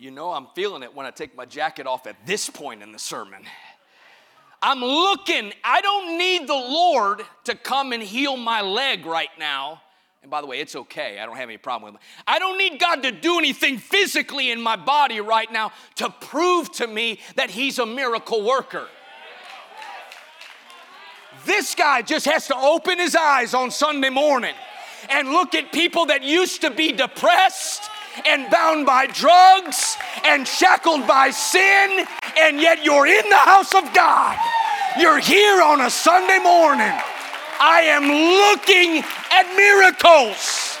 You 0.00 0.12
know, 0.12 0.30
I'm 0.30 0.46
feeling 0.54 0.84
it 0.84 0.94
when 0.94 1.06
I 1.06 1.10
take 1.10 1.36
my 1.36 1.44
jacket 1.44 1.86
off 1.86 2.06
at 2.06 2.24
this 2.24 2.48
point 2.48 2.82
in 2.82 2.92
the 2.92 2.98
sermon. 2.98 3.42
I'm 4.62 4.80
looking, 4.80 5.52
I 5.64 5.80
don't 5.80 6.16
need 6.18 6.48
the 6.48 6.54
Lord 6.54 7.22
to 7.44 7.54
come 7.54 7.92
and 7.92 8.02
heal 8.02 8.36
my 8.36 8.60
leg 8.60 9.06
right 9.06 9.30
now. 9.38 9.82
And 10.22 10.30
by 10.30 10.40
the 10.40 10.46
way, 10.46 10.58
it's 10.58 10.74
okay. 10.74 11.18
I 11.20 11.26
don't 11.26 11.36
have 11.36 11.48
any 11.48 11.58
problem 11.58 11.94
with 11.94 12.02
it. 12.02 12.06
I 12.26 12.38
don't 12.38 12.58
need 12.58 12.80
God 12.80 13.02
to 13.04 13.12
do 13.12 13.38
anything 13.38 13.78
physically 13.78 14.50
in 14.50 14.60
my 14.60 14.76
body 14.76 15.20
right 15.20 15.50
now 15.50 15.72
to 15.96 16.10
prove 16.20 16.72
to 16.72 16.86
me 16.86 17.20
that 17.36 17.50
He's 17.50 17.78
a 17.78 17.86
miracle 17.86 18.44
worker. 18.44 18.88
This 21.44 21.74
guy 21.74 22.02
just 22.02 22.26
has 22.26 22.46
to 22.48 22.56
open 22.56 22.98
his 22.98 23.14
eyes 23.16 23.54
on 23.54 23.70
Sunday 23.70 24.10
morning 24.10 24.54
and 25.08 25.30
look 25.30 25.54
at 25.54 25.72
people 25.72 26.06
that 26.06 26.22
used 26.22 26.60
to 26.62 26.70
be 26.70 26.92
depressed 26.92 27.88
and 28.26 28.50
bound 28.50 28.84
by 28.84 29.06
drugs 29.06 29.96
and 30.24 30.46
shackled 30.46 31.06
by 31.06 31.30
sin, 31.30 32.06
and 32.36 32.60
yet 32.60 32.84
you're 32.84 33.06
in 33.06 33.30
the 33.30 33.36
house 33.36 33.74
of 33.74 33.94
God. 33.94 34.36
You're 34.98 35.20
here 35.20 35.62
on 35.62 35.80
a 35.80 35.90
Sunday 35.90 36.38
morning. 36.40 36.92
I 37.60 37.82
am 37.82 38.04
looking 38.06 39.02
at 39.32 39.56
miracles. 39.56 40.78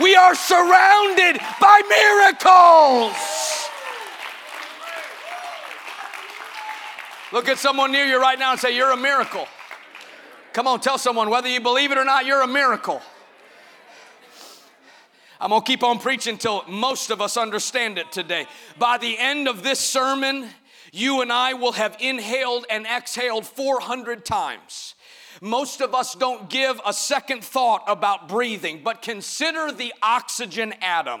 We 0.00 0.14
are 0.14 0.34
surrounded 0.34 1.40
by 1.60 1.82
miracles. 1.88 3.32
Look 7.32 7.48
at 7.48 7.58
someone 7.58 7.92
near 7.92 8.04
you 8.04 8.20
right 8.20 8.38
now 8.38 8.52
and 8.52 8.60
say, 8.60 8.76
You're 8.76 8.92
a 8.92 8.96
miracle. 8.96 9.46
Come 10.52 10.66
on, 10.66 10.80
tell 10.80 10.98
someone, 10.98 11.30
whether 11.30 11.48
you 11.48 11.60
believe 11.60 11.90
it 11.92 11.98
or 11.98 12.04
not, 12.04 12.26
you're 12.26 12.42
a 12.42 12.46
miracle. 12.46 13.00
I'm 15.40 15.50
gonna 15.50 15.64
keep 15.64 15.82
on 15.82 15.98
preaching 15.98 16.36
till 16.36 16.62
most 16.68 17.10
of 17.10 17.20
us 17.20 17.36
understand 17.36 17.98
it 17.98 18.12
today. 18.12 18.46
By 18.78 18.98
the 18.98 19.18
end 19.18 19.48
of 19.48 19.62
this 19.62 19.80
sermon, 19.80 20.48
you 20.92 21.22
and 21.22 21.32
I 21.32 21.54
will 21.54 21.72
have 21.72 21.96
inhaled 21.98 22.66
and 22.70 22.86
exhaled 22.86 23.46
400 23.46 24.24
times. 24.24 24.91
Most 25.44 25.80
of 25.80 25.92
us 25.92 26.14
don't 26.14 26.48
give 26.48 26.80
a 26.86 26.92
second 26.92 27.42
thought 27.42 27.82
about 27.88 28.28
breathing, 28.28 28.82
but 28.84 29.02
consider 29.02 29.72
the 29.72 29.92
oxygen 30.00 30.72
atom. 30.80 31.20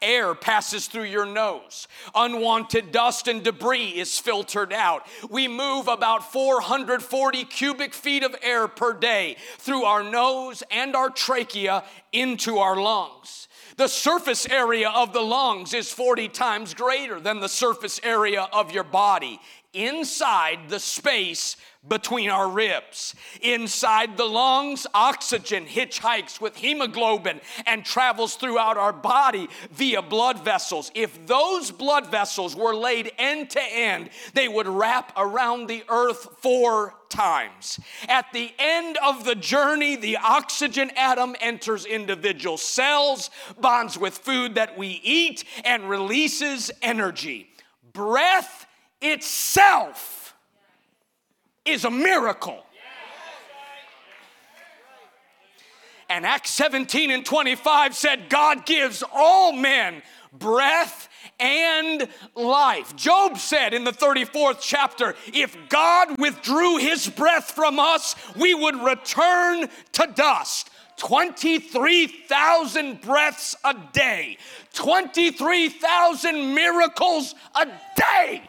Air 0.00 0.36
passes 0.36 0.86
through 0.86 1.06
your 1.06 1.26
nose. 1.26 1.88
Unwanted 2.14 2.92
dust 2.92 3.26
and 3.26 3.42
debris 3.42 3.88
is 3.88 4.20
filtered 4.20 4.72
out. 4.72 5.08
We 5.28 5.48
move 5.48 5.88
about 5.88 6.30
440 6.30 7.42
cubic 7.46 7.92
feet 7.92 8.22
of 8.22 8.36
air 8.40 8.68
per 8.68 8.92
day 8.92 9.36
through 9.58 9.82
our 9.82 10.04
nose 10.04 10.62
and 10.70 10.94
our 10.94 11.10
trachea 11.10 11.82
into 12.12 12.58
our 12.58 12.80
lungs. 12.80 13.48
The 13.78 13.88
surface 13.88 14.46
area 14.48 14.90
of 14.90 15.12
the 15.12 15.22
lungs 15.22 15.74
is 15.74 15.92
40 15.92 16.28
times 16.28 16.72
greater 16.72 17.18
than 17.18 17.40
the 17.40 17.48
surface 17.48 17.98
area 18.04 18.48
of 18.52 18.70
your 18.70 18.84
body. 18.84 19.40
Inside 19.76 20.70
the 20.70 20.80
space 20.80 21.56
between 21.86 22.30
our 22.30 22.48
ribs. 22.48 23.14
Inside 23.42 24.16
the 24.16 24.24
lungs, 24.24 24.86
oxygen 24.94 25.66
hitchhikes 25.66 26.40
with 26.40 26.56
hemoglobin 26.56 27.40
and 27.66 27.84
travels 27.84 28.36
throughout 28.36 28.76
our 28.76 28.92
body 28.92 29.48
via 29.70 30.02
blood 30.02 30.42
vessels. 30.42 30.90
If 30.94 31.26
those 31.26 31.70
blood 31.70 32.10
vessels 32.10 32.56
were 32.56 32.74
laid 32.74 33.12
end 33.18 33.50
to 33.50 33.62
end, 33.62 34.10
they 34.34 34.48
would 34.48 34.66
wrap 34.66 35.12
around 35.16 35.66
the 35.66 35.84
earth 35.88 36.26
four 36.40 36.94
times. 37.08 37.78
At 38.08 38.32
the 38.32 38.52
end 38.58 38.98
of 39.04 39.24
the 39.24 39.34
journey, 39.34 39.94
the 39.94 40.16
oxygen 40.16 40.90
atom 40.96 41.36
enters 41.40 41.84
individual 41.84 42.56
cells, 42.56 43.30
bonds 43.60 43.98
with 43.98 44.18
food 44.18 44.56
that 44.56 44.76
we 44.76 45.00
eat, 45.04 45.44
and 45.64 45.88
releases 45.88 46.70
energy. 46.82 47.48
Breath 47.92 48.65
itself 49.00 50.34
is 51.64 51.84
a 51.84 51.90
miracle. 51.90 52.62
And 56.08 56.24
Acts 56.24 56.50
17 56.50 57.10
and 57.10 57.26
25 57.26 57.96
said, 57.96 58.28
God 58.28 58.64
gives 58.64 59.02
all 59.12 59.52
men 59.52 60.02
breath 60.32 61.08
and 61.40 62.06
life. 62.34 62.94
Job 62.94 63.38
said 63.38 63.74
in 63.74 63.82
the 63.84 63.92
34th 63.92 64.58
chapter, 64.60 65.16
if 65.32 65.56
God 65.68 66.16
withdrew 66.18 66.76
his 66.76 67.08
breath 67.08 67.50
from 67.50 67.80
us, 67.80 68.14
we 68.36 68.54
would 68.54 68.76
return 68.76 69.68
to 69.92 70.06
dust. 70.14 70.70
23,000 70.96 73.00
breaths 73.02 73.54
a 73.64 73.74
day, 73.92 74.38
23,000 74.72 76.54
miracles 76.54 77.34
a 77.54 77.66
day. 77.96 78.42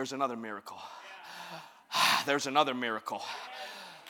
There's 0.00 0.14
another 0.14 0.36
miracle. 0.36 0.78
There's 2.24 2.46
another 2.46 2.72
miracle. 2.72 3.22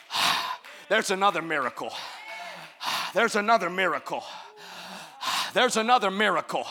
There's 0.87 1.11
another 1.11 1.41
miracle. 1.41 1.91
There's 3.13 3.35
another 3.35 3.69
miracle. 3.69 4.23
There's 5.53 5.75
another 5.75 6.09
miracle. 6.09 6.65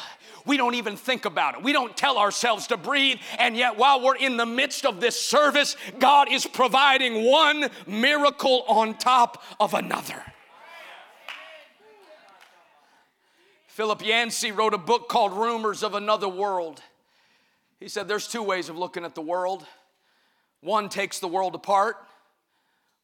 We 0.47 0.57
don't 0.57 0.75
even 0.75 0.97
think 0.97 1.27
about 1.27 1.57
it. 1.57 1.63
We 1.63 1.75
don't 1.75 1.95
tell 1.95 2.17
ourselves 2.17 2.69
to 2.69 2.79
breathe. 2.79 3.19
And 3.39 3.59
yet, 3.59 3.77
while 3.77 4.03
we're 4.03 4.17
in 4.17 4.39
the 4.39 4.47
midst 4.47 4.87
of 4.87 5.03
this 5.03 5.21
service, 5.21 5.77
God 5.99 6.33
is 6.33 6.47
providing 6.47 7.23
one 7.23 7.69
miracle 7.87 8.65
on 8.69 8.95
top 8.97 9.45
of 9.61 9.75
another. 9.75 10.25
Philip 13.67 14.03
Yancey 14.03 14.51
wrote 14.51 14.73
a 14.73 14.79
book 14.79 15.11
called 15.11 15.35
Rumors 15.35 15.83
of 15.83 15.95
Another 15.95 16.27
World. 16.27 16.83
He 17.81 17.89
said 17.89 18.07
there's 18.07 18.29
two 18.29 18.43
ways 18.43 18.69
of 18.69 18.77
looking 18.77 19.05
at 19.05 19.15
the 19.15 19.23
world. 19.23 19.67
One 20.61 20.91
takes 20.91 21.19
the 21.19 21.29
world 21.29 21.55
apart, 21.55 21.97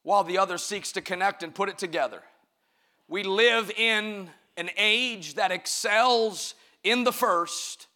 while 0.03 0.23
the 0.23 0.39
other 0.39 0.59
seeks 0.59 0.93
to 0.93 1.01
connect 1.01 1.43
and 1.43 1.55
put 1.55 1.71
it 1.71 1.79
together. 1.79 2.23
We 3.09 3.23
live 3.23 3.71
in 3.71 4.29
an 4.59 4.71
age 4.77 5.35
that 5.35 5.51
excels 5.51 6.55
in 6.85 7.05
the 7.05 7.13
first 7.13 7.87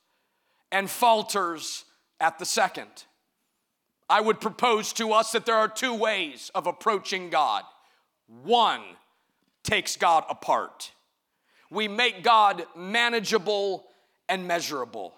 and 0.72 0.88
falters 0.88 1.84
at 2.18 2.38
the 2.38 2.46
second. 2.46 3.04
I 4.08 4.20
would 4.20 4.40
propose 4.40 4.92
to 4.94 5.12
us 5.12 5.32
that 5.32 5.46
there 5.46 5.56
are 5.56 5.68
two 5.68 5.94
ways 5.94 6.50
of 6.54 6.66
approaching 6.66 7.28
God. 7.28 7.62
One 8.42 8.80
takes 9.62 9.96
God 9.96 10.24
apart. 10.28 10.92
We 11.70 11.86
make 11.86 12.22
God 12.22 12.64
manageable 12.74 13.84
and 14.28 14.48
measurable. 14.48 15.14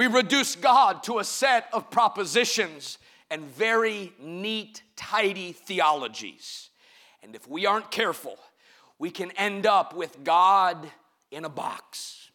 We 0.00 0.06
reduce 0.06 0.56
God 0.56 1.02
to 1.02 1.18
a 1.18 1.24
set 1.24 1.68
of 1.74 1.90
propositions 1.90 2.96
and 3.28 3.44
very 3.44 4.14
neat, 4.18 4.80
tidy 4.96 5.52
theologies. 5.52 6.70
And 7.22 7.34
if 7.34 7.46
we 7.46 7.66
aren't 7.66 7.90
careful, 7.90 8.38
we 8.98 9.10
can 9.10 9.30
end 9.32 9.66
up 9.66 9.94
with 9.94 10.24
God 10.24 10.90
in 11.30 11.44
a 11.44 11.50
box. 11.50 12.30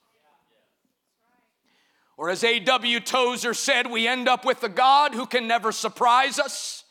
Or 2.17 2.29
as 2.29 2.43
A.W. 2.43 2.99
Tozer 2.99 3.55
said, 3.55 3.89
we 3.89 4.07
end 4.07 4.29
up 4.29 4.45
with 4.45 4.61
a 4.61 4.69
God 4.69 5.15
who 5.15 5.25
can 5.25 5.47
never 5.47 5.71
surprise 5.71 6.37
us, 6.37 6.83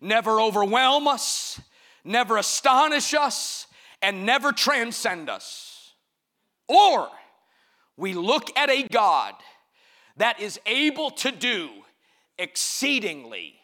never 0.00 0.40
overwhelm 0.40 1.08
us, 1.08 1.60
never 2.04 2.36
astonish 2.36 3.14
us, 3.14 3.66
and 4.00 4.24
never 4.24 4.52
transcend 4.52 5.28
us. 5.28 5.92
Or 6.68 7.08
we 7.96 8.14
look 8.14 8.56
at 8.56 8.70
a 8.70 8.84
God 8.84 9.34
that 10.20 10.38
is 10.38 10.60
able 10.66 11.10
to 11.10 11.32
do 11.32 11.70
exceedingly, 12.38 13.54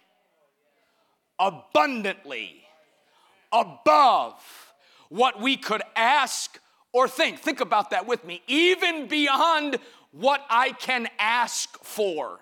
abundantly, 1.39 2.63
above 3.53 4.35
what 5.11 5.39
we 5.41 5.59
could 5.59 5.83
ask 5.95 6.59
or 6.93 7.09
think. 7.09 7.41
Think 7.41 7.61
about 7.61 7.91
that 7.91 8.07
with 8.07 8.25
me. 8.25 8.43
Even 8.47 9.07
beyond 9.07 9.79
what 10.13 10.47
I 10.49 10.73
can 10.73 11.09
ask 11.19 11.77
for, 11.85 12.41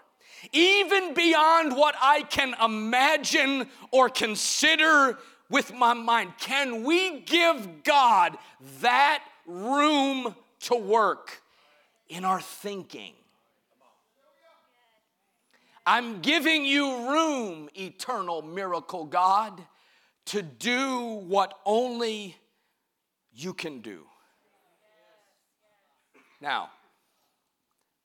even 0.52 1.12
beyond 1.12 1.74
what 1.76 1.96
I 2.00 2.22
can 2.22 2.54
imagine 2.62 3.68
or 3.90 4.08
consider 4.08 5.18
with 5.50 5.74
my 5.74 5.92
mind. 5.92 6.34
Can 6.38 6.84
we 6.84 7.18
give 7.20 7.82
God 7.82 8.38
that 8.80 9.24
room 9.44 10.36
to 10.60 10.76
work 10.76 11.42
in 12.08 12.24
our 12.24 12.40
thinking? 12.40 13.14
I'm 15.86 16.20
giving 16.20 16.64
you 16.64 17.10
room, 17.10 17.68
eternal 17.74 18.40
miracle 18.42 19.04
God, 19.04 19.62
to 20.26 20.40
do 20.42 21.22
what 21.26 21.58
only 21.66 22.36
you 23.32 23.52
can 23.52 23.80
do. 23.80 24.06
Now, 26.40 26.70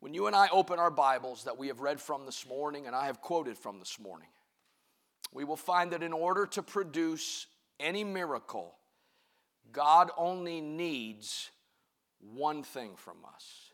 when 0.02 0.14
you 0.14 0.28
and 0.28 0.36
I 0.36 0.50
open 0.52 0.80
our 0.80 0.92
Bibles 0.92 1.46
that 1.46 1.58
we 1.58 1.68
have 1.68 1.80
read 1.80 2.02
from 2.02 2.26
this 2.26 2.46
morning 2.48 2.88
and 2.88 2.96
I 2.96 3.06
have 3.06 3.22
quoted 3.22 3.58
from 3.58 3.80
this 3.80 4.00
morning, 4.00 4.30
we 5.34 5.44
will 5.44 5.58
find 5.58 5.92
that 5.92 6.04
in 6.04 6.14
order 6.14 6.46
to 6.48 6.64
produce 6.64 7.48
any 7.80 8.04
miracle, 8.04 8.76
God 9.72 10.10
only 10.18 10.60
needs 10.60 11.50
one 12.20 12.64
thing 12.64 12.92
from 12.96 13.18
us 13.26 13.70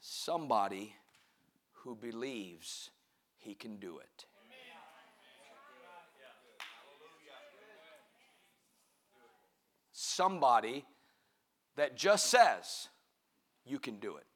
somebody 0.00 0.94
who 1.84 1.94
believes 1.94 2.90
he 3.36 3.54
can 3.54 3.76
do 3.76 3.98
it. 3.98 4.24
Somebody 9.92 10.84
that 11.76 11.96
just 11.96 12.26
says, 12.26 12.88
You 13.66 13.78
can 13.78 13.98
do 13.98 14.16
it. 14.16 14.26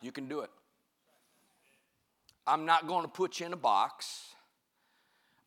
You 0.00 0.12
can 0.12 0.28
do 0.28 0.40
it. 0.40 0.50
I'm 2.46 2.64
not 2.66 2.86
going 2.86 3.02
to 3.02 3.08
put 3.08 3.38
you 3.38 3.46
in 3.46 3.52
a 3.52 3.56
box. 3.56 4.34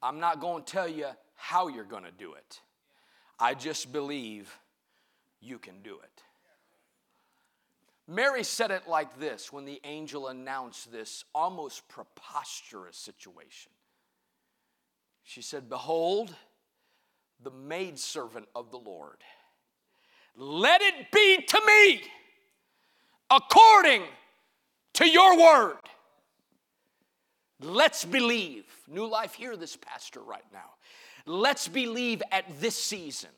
I'm 0.01 0.19
not 0.19 0.39
going 0.39 0.63
to 0.63 0.71
tell 0.71 0.87
you 0.87 1.07
how 1.35 1.67
you're 1.67 1.83
going 1.83 2.03
to 2.03 2.11
do 2.11 2.33
it. 2.33 2.61
I 3.39 3.53
just 3.53 3.91
believe 3.91 4.57
you 5.41 5.59
can 5.59 5.81
do 5.83 5.99
it. 6.03 6.24
Mary 8.07 8.43
said 8.43 8.71
it 8.71 8.87
like 8.87 9.19
this 9.19 9.51
when 9.51 9.65
the 9.65 9.81
angel 9.83 10.27
announced 10.27 10.91
this 10.91 11.25
almost 11.33 11.87
preposterous 11.87 12.97
situation. 12.97 13.71
She 15.23 15.41
said, 15.41 15.69
Behold, 15.69 16.35
the 17.43 17.51
maidservant 17.51 18.47
of 18.55 18.69
the 18.69 18.77
Lord. 18.77 19.17
Let 20.37 20.81
it 20.81 21.11
be 21.11 21.41
to 21.41 21.61
me 21.65 22.03
according 23.31 24.03
to 24.93 25.09
your 25.09 25.39
word. 25.39 25.77
Let's 27.59 28.05
believe. 28.05 28.65
New 28.87 29.07
life, 29.07 29.33
hear 29.33 29.55
this, 29.55 29.75
Pastor, 29.75 30.21
right 30.21 30.43
now. 30.53 30.71
Let's 31.25 31.67
believe 31.67 32.21
at 32.31 32.45
this 32.59 32.75
season 32.75 33.31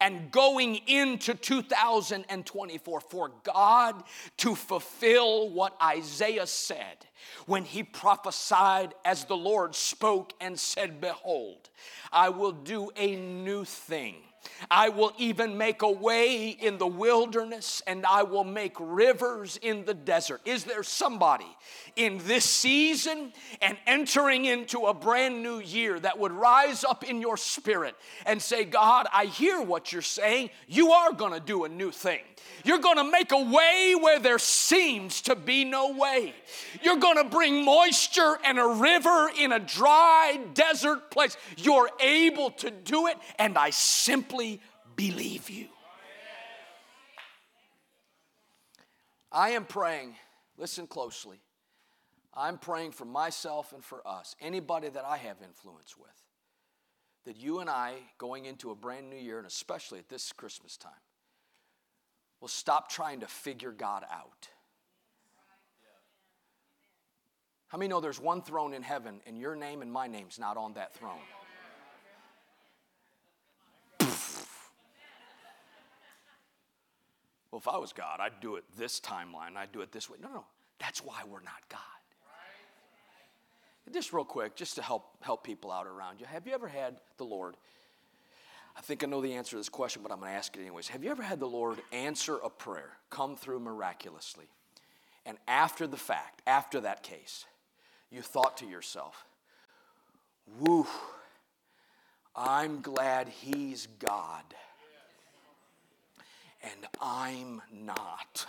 and 0.00 0.30
going 0.30 0.76
into 0.86 1.34
2024 1.34 3.00
for 3.00 3.30
God 3.42 4.02
to 4.38 4.54
fulfill 4.54 5.48
what 5.48 5.76
Isaiah 5.82 6.46
said 6.46 7.06
when 7.46 7.64
he 7.64 7.82
prophesied 7.82 8.94
as 9.04 9.24
the 9.24 9.36
Lord 9.36 9.74
spoke 9.74 10.32
and 10.40 10.58
said, 10.58 11.00
Behold, 11.00 11.70
I 12.12 12.28
will 12.28 12.52
do 12.52 12.90
a 12.96 13.16
new 13.16 13.64
thing. 13.64 14.16
I 14.70 14.88
will 14.88 15.12
even 15.18 15.56
make 15.58 15.82
a 15.82 15.90
way 15.90 16.50
in 16.50 16.78
the 16.78 16.86
wilderness 16.86 17.82
and 17.86 18.04
I 18.04 18.22
will 18.22 18.44
make 18.44 18.74
rivers 18.78 19.58
in 19.62 19.84
the 19.84 19.94
desert. 19.94 20.40
Is 20.44 20.64
there 20.64 20.82
somebody 20.82 21.46
in 21.96 22.18
this 22.24 22.44
season 22.44 23.32
and 23.62 23.76
entering 23.86 24.44
into 24.44 24.86
a 24.86 24.94
brand 24.94 25.42
new 25.42 25.58
year 25.58 25.98
that 26.00 26.18
would 26.18 26.32
rise 26.32 26.84
up 26.84 27.04
in 27.04 27.20
your 27.20 27.36
spirit 27.36 27.94
and 28.26 28.40
say, 28.40 28.64
God, 28.64 29.06
I 29.12 29.26
hear 29.26 29.62
what 29.62 29.92
you're 29.92 30.02
saying. 30.02 30.50
You 30.68 30.92
are 30.92 31.12
going 31.12 31.32
to 31.32 31.40
do 31.40 31.64
a 31.64 31.68
new 31.68 31.90
thing. 31.90 32.20
You're 32.64 32.78
going 32.78 32.96
to 32.96 33.10
make 33.10 33.32
a 33.32 33.42
way 33.42 33.94
where 33.98 34.18
there 34.18 34.38
seems 34.38 35.22
to 35.22 35.34
be 35.34 35.64
no 35.64 35.92
way. 35.92 36.34
You're 36.82 36.96
going 36.96 37.16
to 37.16 37.24
bring 37.24 37.64
moisture 37.64 38.38
and 38.44 38.58
a 38.58 38.66
river 38.66 39.30
in 39.38 39.52
a 39.52 39.58
dry 39.58 40.38
desert 40.54 41.10
place. 41.10 41.36
You're 41.56 41.88
able 42.00 42.50
to 42.50 42.70
do 42.70 43.06
it, 43.06 43.16
and 43.38 43.56
I 43.56 43.70
simply 43.70 44.35
believe 44.96 45.50
you. 45.50 45.68
I 49.32 49.50
am 49.50 49.64
praying, 49.64 50.14
listen 50.56 50.86
closely. 50.86 51.40
I'm 52.32 52.58
praying 52.58 52.92
for 52.92 53.04
myself 53.04 53.72
and 53.72 53.82
for 53.82 54.06
us, 54.06 54.36
anybody 54.40 54.88
that 54.88 55.04
I 55.04 55.16
have 55.16 55.36
influence 55.42 55.96
with, 55.96 56.22
that 57.24 57.36
you 57.36 57.60
and 57.60 57.68
I, 57.68 57.94
going 58.18 58.44
into 58.44 58.70
a 58.70 58.74
brand 58.74 59.10
new 59.10 59.16
year, 59.16 59.38
and 59.38 59.46
especially 59.46 59.98
at 59.98 60.08
this 60.08 60.32
Christmas 60.32 60.76
time, 60.76 60.92
will 62.40 62.48
stop 62.48 62.90
trying 62.90 63.20
to 63.20 63.26
figure 63.26 63.72
God 63.72 64.04
out. 64.12 64.48
How 67.68 67.78
many 67.78 67.88
know 67.88 68.00
there's 68.00 68.20
one 68.20 68.42
throne 68.42 68.74
in 68.74 68.82
heaven 68.82 69.20
and 69.26 69.38
your 69.38 69.56
name 69.56 69.82
and 69.82 69.92
my 69.92 70.06
name's 70.06 70.38
not 70.38 70.56
on 70.56 70.74
that 70.74 70.94
throne? 70.94 71.18
Well, 77.50 77.60
if 77.60 77.68
I 77.68 77.78
was 77.78 77.92
God, 77.92 78.20
I'd 78.20 78.40
do 78.40 78.56
it 78.56 78.64
this 78.76 79.00
timeline, 79.00 79.56
I'd 79.56 79.72
do 79.72 79.80
it 79.80 79.92
this 79.92 80.10
way. 80.10 80.18
No, 80.20 80.28
no, 80.28 80.44
that's 80.78 81.04
why 81.04 81.22
we're 81.26 81.40
not 81.40 81.68
God. 81.68 81.80
Just 83.92 84.12
real 84.12 84.24
quick, 84.24 84.56
just 84.56 84.74
to 84.74 84.82
help 84.82 85.04
help 85.20 85.44
people 85.44 85.70
out 85.70 85.86
around 85.86 86.18
you. 86.18 86.26
Have 86.26 86.46
you 86.46 86.54
ever 86.54 86.66
had 86.66 86.96
the 87.18 87.24
Lord? 87.24 87.56
I 88.76 88.80
think 88.80 89.04
I 89.04 89.06
know 89.06 89.22
the 89.22 89.34
answer 89.34 89.52
to 89.52 89.56
this 89.58 89.68
question, 89.68 90.02
but 90.02 90.10
I'm 90.10 90.18
going 90.18 90.30
to 90.30 90.36
ask 90.36 90.54
it 90.56 90.60
anyways. 90.60 90.88
Have 90.88 91.04
you 91.04 91.10
ever 91.10 91.22
had 91.22 91.38
the 91.38 91.46
Lord 91.46 91.78
answer 91.92 92.36
a 92.44 92.50
prayer, 92.50 92.90
come 93.10 93.36
through 93.36 93.60
miraculously, 93.60 94.46
and 95.24 95.38
after 95.46 95.86
the 95.86 95.96
fact, 95.96 96.42
after 96.48 96.80
that 96.80 97.04
case, 97.04 97.46
you 98.10 98.22
thought 98.22 98.56
to 98.56 98.66
yourself, 98.66 99.24
"Woo, 100.58 100.86
I'm 102.34 102.82
glad 102.82 103.28
He's 103.28 103.86
God, 104.00 104.42
and 106.70 106.86
I'm 107.00 107.62
not." 107.72 108.46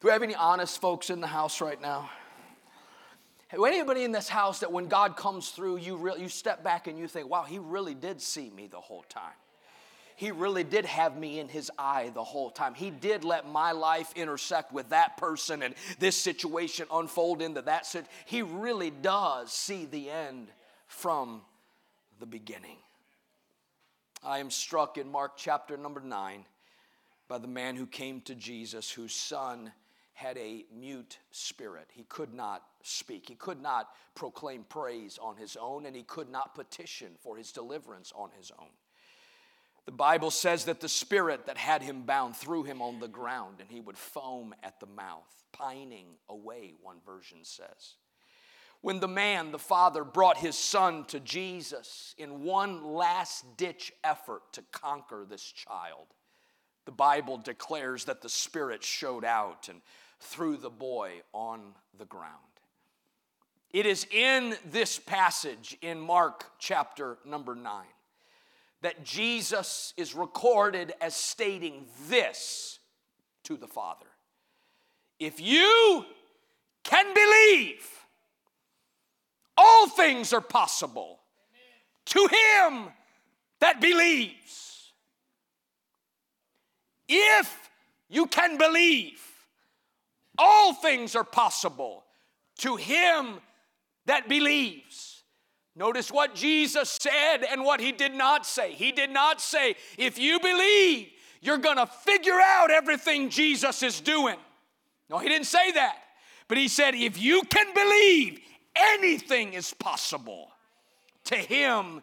Do 0.00 0.06
we 0.06 0.12
have 0.12 0.22
any 0.22 0.34
honest 0.34 0.80
folks 0.80 1.10
in 1.10 1.20
the 1.20 1.26
house 1.26 1.60
right 1.60 1.80
now? 1.80 2.08
Anybody 3.52 4.04
in 4.04 4.12
this 4.12 4.28
house 4.28 4.60
that 4.60 4.70
when 4.70 4.86
God 4.86 5.16
comes 5.16 5.48
through, 5.50 5.78
you, 5.78 5.96
re- 5.96 6.18
you 6.18 6.28
step 6.28 6.62
back 6.62 6.86
and 6.86 6.98
you 6.98 7.08
think, 7.08 7.28
wow, 7.28 7.42
he 7.44 7.58
really 7.58 7.94
did 7.94 8.20
see 8.20 8.50
me 8.50 8.66
the 8.66 8.80
whole 8.80 9.04
time. 9.08 9.32
He 10.14 10.30
really 10.30 10.64
did 10.64 10.84
have 10.84 11.16
me 11.16 11.38
in 11.40 11.48
his 11.48 11.70
eye 11.78 12.10
the 12.12 12.24
whole 12.24 12.50
time. 12.50 12.74
He 12.74 12.90
did 12.90 13.24
let 13.24 13.48
my 13.48 13.72
life 13.72 14.12
intersect 14.16 14.72
with 14.72 14.90
that 14.90 15.16
person 15.16 15.62
and 15.62 15.74
this 15.98 16.16
situation 16.16 16.86
unfold 16.92 17.40
into 17.40 17.62
that 17.62 17.86
situation. 17.86 18.10
He 18.26 18.42
really 18.42 18.90
does 18.90 19.52
see 19.52 19.86
the 19.86 20.10
end 20.10 20.48
from 20.86 21.42
the 22.20 22.26
beginning. 22.26 22.78
I 24.22 24.38
am 24.38 24.50
struck 24.50 24.98
in 24.98 25.10
Mark 25.10 25.36
chapter 25.36 25.76
number 25.76 26.00
9 26.00 26.44
by 27.28 27.38
the 27.38 27.46
man 27.46 27.76
who 27.76 27.86
came 27.86 28.20
to 28.22 28.34
Jesus, 28.34 28.90
whose 28.90 29.14
son 29.14 29.72
had 30.14 30.36
a 30.38 30.64
mute 30.76 31.18
spirit. 31.30 31.88
He 31.92 32.02
could 32.04 32.34
not 32.34 32.64
speak. 32.82 33.28
He 33.28 33.36
could 33.36 33.62
not 33.62 33.88
proclaim 34.14 34.64
praise 34.64 35.18
on 35.22 35.36
his 35.36 35.56
own, 35.56 35.86
and 35.86 35.94
he 35.94 36.02
could 36.02 36.28
not 36.28 36.54
petition 36.54 37.12
for 37.20 37.36
his 37.36 37.52
deliverance 37.52 38.12
on 38.16 38.30
his 38.36 38.50
own. 38.58 38.70
The 39.86 39.92
Bible 39.92 40.30
says 40.30 40.64
that 40.64 40.80
the 40.80 40.88
spirit 40.88 41.46
that 41.46 41.56
had 41.56 41.82
him 41.82 42.02
bound 42.02 42.36
threw 42.36 42.64
him 42.64 42.82
on 42.82 42.98
the 42.98 43.08
ground, 43.08 43.60
and 43.60 43.70
he 43.70 43.80
would 43.80 43.96
foam 43.96 44.54
at 44.62 44.80
the 44.80 44.86
mouth, 44.86 45.44
pining 45.52 46.06
away, 46.28 46.74
one 46.82 46.98
version 47.06 47.38
says. 47.42 47.94
When 48.80 49.00
the 49.00 49.08
man, 49.08 49.50
the 49.50 49.58
father, 49.58 50.04
brought 50.04 50.38
his 50.38 50.56
son 50.56 51.04
to 51.06 51.18
Jesus 51.20 52.14
in 52.16 52.44
one 52.44 52.84
last 52.84 53.56
ditch 53.56 53.92
effort 54.04 54.42
to 54.52 54.62
conquer 54.70 55.26
this 55.28 55.42
child, 55.42 56.06
the 56.84 56.92
Bible 56.92 57.38
declares 57.38 58.04
that 58.04 58.22
the 58.22 58.28
Spirit 58.28 58.84
showed 58.84 59.24
out 59.24 59.68
and 59.68 59.82
threw 60.20 60.56
the 60.56 60.70
boy 60.70 61.22
on 61.32 61.74
the 61.98 62.04
ground. 62.04 62.34
It 63.70 63.84
is 63.84 64.06
in 64.10 64.56
this 64.64 64.98
passage 64.98 65.76
in 65.82 66.00
Mark 66.00 66.46
chapter 66.58 67.18
number 67.24 67.54
9 67.54 67.84
that 68.80 69.04
Jesus 69.04 69.92
is 69.96 70.14
recorded 70.14 70.94
as 71.00 71.14
stating 71.14 71.84
this 72.08 72.78
to 73.44 73.56
the 73.56 73.66
Father 73.66 74.06
If 75.18 75.40
you 75.40 76.04
can 76.84 77.12
believe, 77.12 77.86
all 79.58 79.88
things 79.88 80.32
are 80.32 80.40
possible 80.40 81.18
to 82.06 82.20
him 82.20 82.86
that 83.60 83.80
believes. 83.80 84.92
If 87.08 87.70
you 88.08 88.26
can 88.26 88.56
believe, 88.56 89.20
all 90.38 90.74
things 90.74 91.16
are 91.16 91.24
possible 91.24 92.04
to 92.58 92.76
him 92.76 93.40
that 94.06 94.28
believes. 94.28 95.24
Notice 95.74 96.12
what 96.12 96.36
Jesus 96.36 96.96
said 97.00 97.38
and 97.42 97.64
what 97.64 97.80
he 97.80 97.90
did 97.90 98.14
not 98.14 98.46
say. 98.46 98.72
He 98.72 98.92
did 98.92 99.10
not 99.10 99.40
say, 99.40 99.74
if 99.96 100.18
you 100.18 100.38
believe, 100.38 101.08
you're 101.40 101.58
gonna 101.58 101.86
figure 101.86 102.40
out 102.40 102.70
everything 102.70 103.28
Jesus 103.28 103.82
is 103.82 104.00
doing. 104.00 104.36
No, 105.10 105.18
he 105.18 105.28
didn't 105.28 105.46
say 105.46 105.72
that. 105.72 105.96
But 106.46 106.58
he 106.58 106.68
said, 106.68 106.94
if 106.94 107.20
you 107.20 107.42
can 107.42 107.74
believe, 107.74 108.40
anything 108.78 109.52
is 109.52 109.74
possible 109.74 110.50
to 111.24 111.36
him 111.36 112.02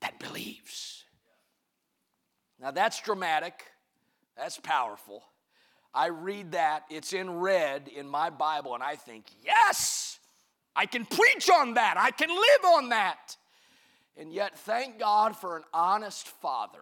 that 0.00 0.18
believes. 0.18 1.04
Now 2.60 2.70
that's 2.70 3.00
dramatic, 3.00 3.64
that's 4.36 4.58
powerful. 4.58 5.24
I 5.94 6.06
read 6.06 6.52
that, 6.52 6.84
it's 6.90 7.12
in 7.12 7.30
red 7.38 7.88
in 7.88 8.08
my 8.08 8.30
Bible, 8.30 8.74
and 8.74 8.82
I 8.82 8.96
think, 8.96 9.26
yes, 9.44 10.18
I 10.74 10.86
can 10.86 11.04
preach 11.04 11.50
on 11.50 11.74
that, 11.74 11.96
I 11.98 12.10
can 12.10 12.30
live 12.30 12.64
on 12.76 12.88
that. 12.90 13.36
And 14.16 14.32
yet, 14.32 14.58
thank 14.58 14.98
God 14.98 15.36
for 15.36 15.56
an 15.56 15.64
honest 15.72 16.28
father 16.28 16.78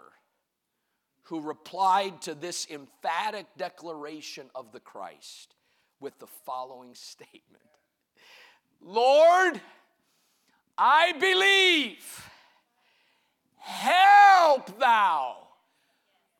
who 1.25 1.40
replied 1.40 2.23
to 2.23 2.35
this 2.35 2.66
emphatic 2.71 3.47
declaration 3.57 4.47
of 4.55 4.73
the 4.73 4.81
Christ 4.81 5.55
with 6.01 6.19
the 6.19 6.27
following 6.27 6.95
statement 6.95 7.69
Lord, 8.83 9.61
I 10.77 11.12
believe, 11.12 12.31
help 13.59 14.79
thou 14.79 15.37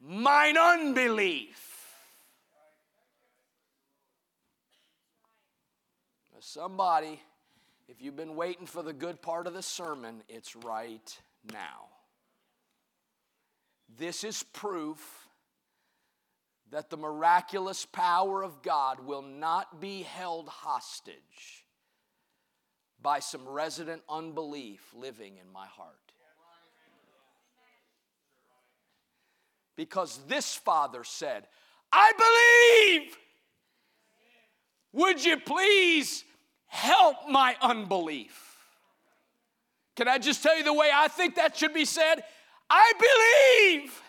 mine 0.01 0.57
unbelief. 0.57 1.67
Somebody, 6.43 7.21
if 7.87 8.01
you've 8.01 8.17
been 8.17 8.35
waiting 8.35 8.67
for 8.67 8.83
the 8.83 8.95
good 8.95 9.21
part 9.23 9.47
of 9.47 9.53
the 9.55 9.63
sermon, 9.63 10.23
it's 10.29 10.57
right 10.57 11.21
now. 11.53 11.87
This 13.99 14.25
is 14.25 14.43
proof 14.43 15.29
that 16.71 16.89
the 16.89 16.97
miraculous 16.97 17.85
power 17.85 18.43
of 18.43 18.63
God 18.63 19.01
will 19.07 19.23
not 19.23 19.81
be 19.81 20.03
held 20.03 20.49
hostage 20.49 21.67
by 23.03 23.21
some 23.21 23.49
resident 23.49 24.03
unbelief 24.09 24.83
living 24.95 25.39
in 25.39 25.53
my 25.53 25.67
heart. 25.67 25.95
Because 29.77 30.21
this 30.29 30.55
father 30.55 31.05
said, 31.05 31.47
I 31.93 32.13
believe. 33.03 33.17
Would 34.93 35.25
you 35.25 35.39
please 35.39 36.25
help 36.71 37.29
my 37.29 37.57
unbelief. 37.61 38.59
Can 39.97 40.07
I 40.07 40.19
just 40.19 40.41
tell 40.43 40.57
you 40.57 40.63
the 40.63 40.73
way 40.73 40.89
I 40.95 41.09
think 41.09 41.35
that 41.35 41.57
should 41.57 41.75
be 41.75 41.85
said? 41.85 42.23
I 42.71 42.93
believe, 43.81 44.01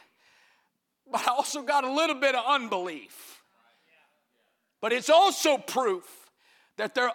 but 1.11 1.27
I 1.27 1.31
also 1.31 1.63
got 1.63 1.83
a 1.83 1.91
little 1.91 2.15
bit 2.15 2.35
of 2.35 2.45
unbelief. 2.47 3.41
But 4.79 4.93
it's 4.93 5.09
also 5.09 5.57
proof 5.57 6.20
that 6.77 6.95
there 6.95 7.11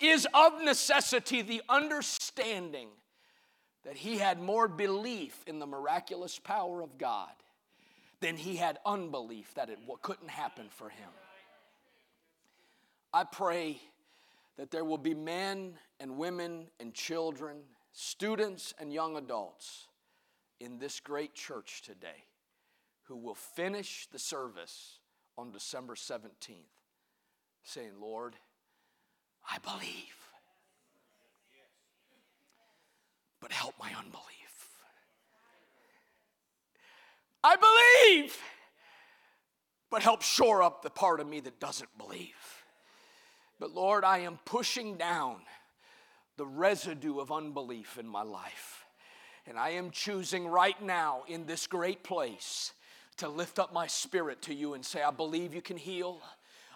is 0.00 0.26
of 0.34 0.62
necessity 0.62 1.42
the 1.42 1.62
understanding 1.68 2.88
that 3.84 3.96
he 3.96 4.18
had 4.18 4.40
more 4.40 4.68
belief 4.68 5.42
in 5.46 5.58
the 5.58 5.66
miraculous 5.66 6.38
power 6.38 6.82
of 6.82 6.98
God 6.98 7.30
than 8.20 8.36
he 8.36 8.56
had 8.56 8.78
unbelief 8.84 9.54
that 9.54 9.70
it 9.70 9.78
couldn't 10.02 10.30
happen 10.30 10.66
for 10.68 10.88
him. 10.88 11.08
I 13.12 13.24
pray 13.24 13.80
that 14.56 14.70
there 14.70 14.84
will 14.84 14.98
be 14.98 15.14
men 15.14 15.74
and 16.00 16.18
women 16.18 16.66
and 16.80 16.92
children, 16.92 17.58
students 17.92 18.74
and 18.78 18.92
young 18.92 19.16
adults 19.16 19.86
in 20.60 20.78
this 20.78 21.00
great 21.00 21.34
church 21.34 21.82
today 21.82 22.24
who 23.04 23.16
will 23.16 23.34
finish 23.34 24.06
the 24.12 24.18
service 24.18 24.98
on 25.38 25.52
December 25.52 25.94
17th 25.94 26.66
saying, 27.62 27.92
Lord, 28.00 28.34
I 29.50 29.58
believe, 29.58 30.16
but 33.40 33.50
help 33.52 33.74
my 33.78 33.90
unbelief. 33.98 34.24
I 37.42 37.56
believe, 37.56 38.36
but 39.90 40.02
help 40.02 40.22
shore 40.22 40.62
up 40.62 40.82
the 40.82 40.90
part 40.90 41.20
of 41.20 41.26
me 41.26 41.40
that 41.40 41.60
doesn't 41.60 41.96
believe. 41.96 42.34
But 43.58 43.72
Lord, 43.72 44.04
I 44.04 44.18
am 44.18 44.38
pushing 44.44 44.96
down 44.96 45.36
the 46.36 46.46
residue 46.46 47.18
of 47.18 47.32
unbelief 47.32 47.98
in 47.98 48.06
my 48.06 48.22
life. 48.22 48.84
And 49.46 49.58
I 49.58 49.70
am 49.70 49.90
choosing 49.90 50.46
right 50.46 50.80
now 50.82 51.22
in 51.26 51.46
this 51.46 51.66
great 51.66 52.04
place 52.04 52.72
to 53.16 53.28
lift 53.28 53.58
up 53.58 53.72
my 53.72 53.86
spirit 53.86 54.42
to 54.42 54.54
you 54.54 54.74
and 54.74 54.84
say, 54.84 55.02
I 55.02 55.10
believe 55.10 55.54
you 55.54 55.62
can 55.62 55.76
heal. 55.76 56.20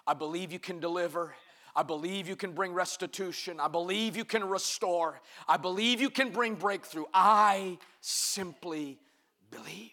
I 0.05 0.13
believe 0.13 0.51
you 0.51 0.59
can 0.59 0.79
deliver. 0.79 1.35
I 1.75 1.83
believe 1.83 2.27
you 2.27 2.35
can 2.35 2.51
bring 2.51 2.73
restitution. 2.73 3.59
I 3.59 3.67
believe 3.67 4.15
you 4.15 4.25
can 4.25 4.47
restore. 4.47 5.19
I 5.47 5.57
believe 5.57 6.01
you 6.01 6.09
can 6.09 6.29
bring 6.29 6.55
breakthrough. 6.55 7.05
I 7.13 7.79
simply 8.01 8.99
believe. 9.49 9.91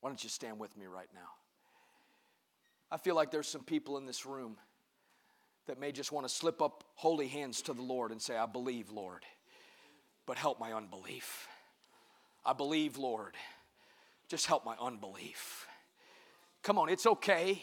Why 0.00 0.10
don't 0.10 0.22
you 0.22 0.30
stand 0.30 0.58
with 0.58 0.76
me 0.76 0.86
right 0.86 1.08
now? 1.14 1.28
I 2.90 2.96
feel 2.96 3.14
like 3.14 3.30
there's 3.30 3.48
some 3.48 3.62
people 3.62 3.98
in 3.98 4.06
this 4.06 4.24
room 4.26 4.56
that 5.66 5.80
may 5.80 5.92
just 5.92 6.12
want 6.12 6.28
to 6.28 6.32
slip 6.32 6.60
up 6.60 6.84
holy 6.94 7.26
hands 7.26 7.62
to 7.62 7.72
the 7.72 7.82
Lord 7.82 8.10
and 8.10 8.20
say, 8.20 8.36
I 8.36 8.46
believe, 8.46 8.90
Lord, 8.90 9.24
but 10.26 10.36
help 10.36 10.60
my 10.60 10.72
unbelief. 10.72 11.48
I 12.44 12.52
believe, 12.52 12.98
Lord, 12.98 13.34
just 14.28 14.46
help 14.46 14.64
my 14.64 14.76
unbelief. 14.80 15.66
Come 16.62 16.78
on, 16.78 16.88
it's 16.88 17.06
okay. 17.06 17.62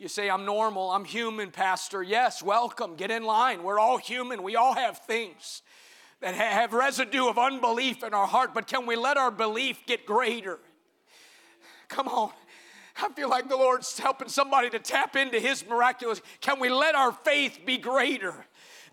You 0.00 0.08
say, 0.08 0.30
I'm 0.30 0.46
normal, 0.46 0.90
I'm 0.90 1.04
human, 1.04 1.50
Pastor. 1.50 2.02
Yes, 2.02 2.42
welcome, 2.42 2.96
get 2.96 3.10
in 3.10 3.22
line. 3.22 3.62
We're 3.62 3.78
all 3.78 3.98
human, 3.98 4.42
we 4.42 4.56
all 4.56 4.72
have 4.72 4.96
things 5.00 5.60
that 6.22 6.34
have 6.34 6.72
residue 6.72 7.28
of 7.28 7.36
unbelief 7.36 8.02
in 8.02 8.14
our 8.14 8.26
heart, 8.26 8.54
but 8.54 8.66
can 8.66 8.86
we 8.86 8.96
let 8.96 9.18
our 9.18 9.30
belief 9.30 9.84
get 9.86 10.06
greater? 10.06 10.58
Come 11.88 12.08
on. 12.08 12.30
I 13.02 13.10
feel 13.10 13.28
like 13.28 13.50
the 13.50 13.58
Lord's 13.58 13.98
helping 13.98 14.30
somebody 14.30 14.70
to 14.70 14.78
tap 14.78 15.16
into 15.16 15.38
His 15.38 15.66
miraculous. 15.68 16.22
Can 16.40 16.60
we 16.60 16.70
let 16.70 16.94
our 16.94 17.12
faith 17.12 17.60
be 17.66 17.76
greater? 17.76 18.34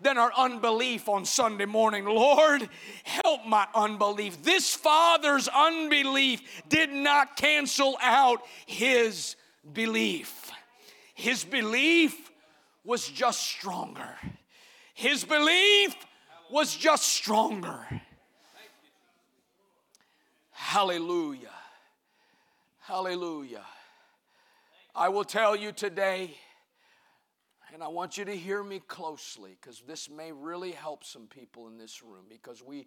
than 0.00 0.16
our 0.16 0.30
unbelief 0.36 1.08
on 1.08 1.24
Sunday 1.24 1.64
morning. 1.64 2.04
Lord, 2.04 2.68
help 3.02 3.44
my 3.44 3.66
unbelief. 3.74 4.44
This 4.44 4.72
father's 4.72 5.48
unbelief 5.48 6.62
did 6.68 6.92
not 6.92 7.34
cancel 7.34 7.98
out 8.00 8.42
his 8.64 9.34
belief. 9.72 10.52
His 11.18 11.42
belief 11.42 12.30
was 12.84 13.08
just 13.08 13.42
stronger. 13.42 14.14
His 14.94 15.24
belief 15.24 15.96
was 16.48 16.76
just 16.76 17.08
stronger. 17.08 17.80
Hallelujah. 20.52 21.50
Hallelujah. 22.78 23.64
I 24.94 25.08
will 25.08 25.24
tell 25.24 25.56
you 25.56 25.72
today, 25.72 26.36
and 27.74 27.82
I 27.82 27.88
want 27.88 28.16
you 28.16 28.24
to 28.24 28.36
hear 28.36 28.62
me 28.62 28.80
closely 28.86 29.58
because 29.60 29.82
this 29.88 30.08
may 30.08 30.30
really 30.30 30.70
help 30.70 31.02
some 31.02 31.26
people 31.26 31.66
in 31.66 31.78
this 31.78 32.00
room 32.00 32.26
because 32.28 32.62
we, 32.62 32.86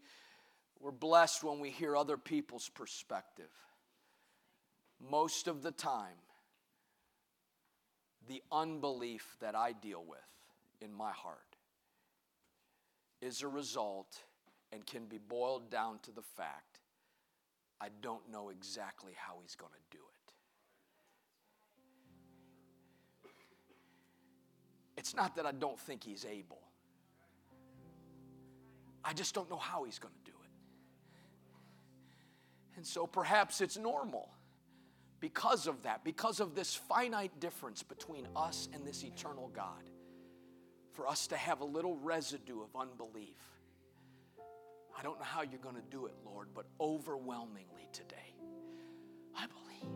we're 0.79 0.91
blessed 0.91 1.43
when 1.43 1.59
we 1.59 1.69
hear 1.69 1.97
other 1.97 2.15
people's 2.15 2.69
perspective. 2.69 3.51
Most 5.01 5.49
of 5.49 5.63
the 5.63 5.71
time, 5.71 6.15
the 8.27 8.41
unbelief 8.51 9.35
that 9.39 9.55
I 9.55 9.73
deal 9.73 10.03
with 10.07 10.19
in 10.79 10.93
my 10.93 11.11
heart 11.11 11.55
is 13.21 13.41
a 13.41 13.47
result 13.47 14.23
and 14.71 14.85
can 14.85 15.05
be 15.05 15.17
boiled 15.17 15.69
down 15.69 15.99
to 16.03 16.11
the 16.11 16.21
fact 16.21 16.79
I 17.79 17.87
don't 18.01 18.29
know 18.31 18.49
exactly 18.49 19.13
how 19.15 19.39
he's 19.41 19.55
going 19.55 19.71
to 19.71 19.97
do 19.97 20.03
it. 20.03 20.33
It's 24.97 25.15
not 25.15 25.35
that 25.37 25.47
I 25.47 25.51
don't 25.51 25.79
think 25.79 26.03
he's 26.03 26.25
able, 26.25 26.61
I 29.03 29.13
just 29.13 29.33
don't 29.33 29.49
know 29.49 29.57
how 29.57 29.83
he's 29.83 29.97
going 29.97 30.13
to 30.13 30.31
do 30.31 30.37
it. 30.37 30.51
And 32.77 32.85
so 32.85 33.07
perhaps 33.07 33.61
it's 33.61 33.77
normal 33.77 34.29
because 35.21 35.67
of 35.67 35.83
that, 35.83 36.03
because 36.03 36.39
of 36.39 36.55
this 36.55 36.75
finite 36.75 37.39
difference 37.39 37.83
between 37.83 38.27
us 38.35 38.67
and 38.73 38.85
this 38.85 39.03
eternal 39.03 39.49
God, 39.55 39.89
for 40.93 41.07
us 41.07 41.27
to 41.27 41.37
have 41.37 41.61
a 41.61 41.65
little 41.65 41.95
residue 41.97 42.61
of 42.61 42.69
unbelief. 42.75 43.37
I 44.97 45.03
don't 45.03 45.17
know 45.19 45.25
how 45.25 45.43
you're 45.43 45.61
going 45.61 45.75
to 45.75 45.81
do 45.89 46.07
it, 46.07 46.13
Lord, 46.25 46.49
but 46.53 46.65
overwhelmingly 46.81 47.87
today, 47.93 48.35
I 49.37 49.45
believe. 49.45 49.93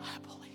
I 0.00 0.18
believe. 0.18 0.52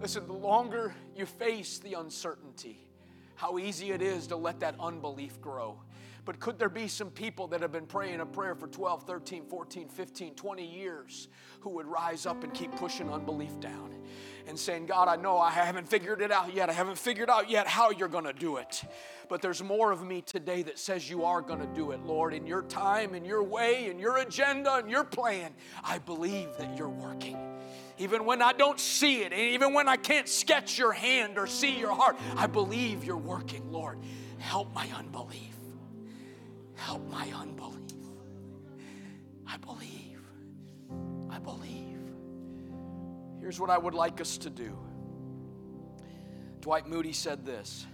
Listen, 0.00 0.26
the 0.26 0.32
longer 0.32 0.94
you 1.14 1.26
face 1.26 1.78
the 1.78 1.94
uncertainty, 1.94 2.88
how 3.36 3.58
easy 3.58 3.92
it 3.92 4.02
is 4.02 4.26
to 4.26 4.36
let 4.36 4.60
that 4.60 4.74
unbelief 4.80 5.40
grow. 5.40 5.80
But 6.24 6.38
could 6.38 6.58
there 6.58 6.68
be 6.68 6.88
some 6.88 7.10
people 7.10 7.46
that 7.48 7.60
have 7.60 7.72
been 7.72 7.86
praying 7.86 8.20
a 8.20 8.26
prayer 8.26 8.54
for 8.54 8.66
12, 8.66 9.04
13, 9.04 9.44
14, 9.46 9.88
15, 9.88 10.34
20 10.34 10.66
years 10.66 11.28
who 11.60 11.70
would 11.70 11.86
rise 11.86 12.26
up 12.26 12.44
and 12.44 12.52
keep 12.52 12.74
pushing 12.76 13.10
unbelief 13.10 13.58
down 13.60 13.94
and 14.46 14.58
saying, 14.58 14.86
God, 14.86 15.08
I 15.08 15.16
know 15.16 15.38
I 15.38 15.50
haven't 15.50 15.88
figured 15.88 16.20
it 16.20 16.32
out 16.32 16.54
yet. 16.54 16.68
I 16.68 16.72
haven't 16.72 16.98
figured 16.98 17.30
out 17.30 17.50
yet 17.50 17.66
how 17.66 17.90
you're 17.90 18.08
going 18.08 18.24
to 18.24 18.32
do 18.32 18.56
it. 18.56 18.82
But 19.28 19.42
there's 19.42 19.62
more 19.62 19.92
of 19.92 20.02
me 20.02 20.22
today 20.22 20.62
that 20.62 20.78
says 20.78 21.08
you 21.08 21.24
are 21.24 21.40
going 21.40 21.60
to 21.60 21.74
do 21.74 21.92
it, 21.92 22.00
Lord, 22.04 22.34
in 22.34 22.46
your 22.46 22.62
time, 22.62 23.14
in 23.14 23.24
your 23.24 23.42
way, 23.42 23.88
in 23.88 23.98
your 23.98 24.18
agenda, 24.18 24.78
in 24.78 24.88
your 24.88 25.04
plan. 25.04 25.52
I 25.84 25.98
believe 25.98 26.48
that 26.58 26.76
you're 26.76 26.88
working 26.88 27.38
even 28.00 28.24
when 28.24 28.40
I 28.40 28.54
don't 28.54 28.80
see 28.80 29.20
it, 29.20 29.32
and 29.32 29.40
even 29.40 29.74
when 29.74 29.86
I 29.86 29.96
can't 29.96 30.26
sketch 30.26 30.78
your 30.78 30.90
hand 30.90 31.36
or 31.36 31.46
see 31.46 31.78
your 31.78 31.94
heart, 31.94 32.16
I 32.34 32.46
believe 32.46 33.04
you're 33.04 33.18
working, 33.18 33.70
Lord. 33.70 33.98
Help 34.38 34.74
my 34.74 34.88
unbelief. 34.96 35.59
My 37.20 37.30
unbelief. 37.32 37.98
I 39.46 39.58
believe. 39.58 40.22
I 41.28 41.38
believe. 41.38 41.98
Here's 43.40 43.60
what 43.60 43.68
I 43.68 43.76
would 43.76 43.92
like 43.92 44.22
us 44.22 44.38
to 44.38 44.48
do. 44.48 44.74
Dwight 46.60 46.88
Moody 46.88 47.12
said 47.12 47.44
this 47.44 47.86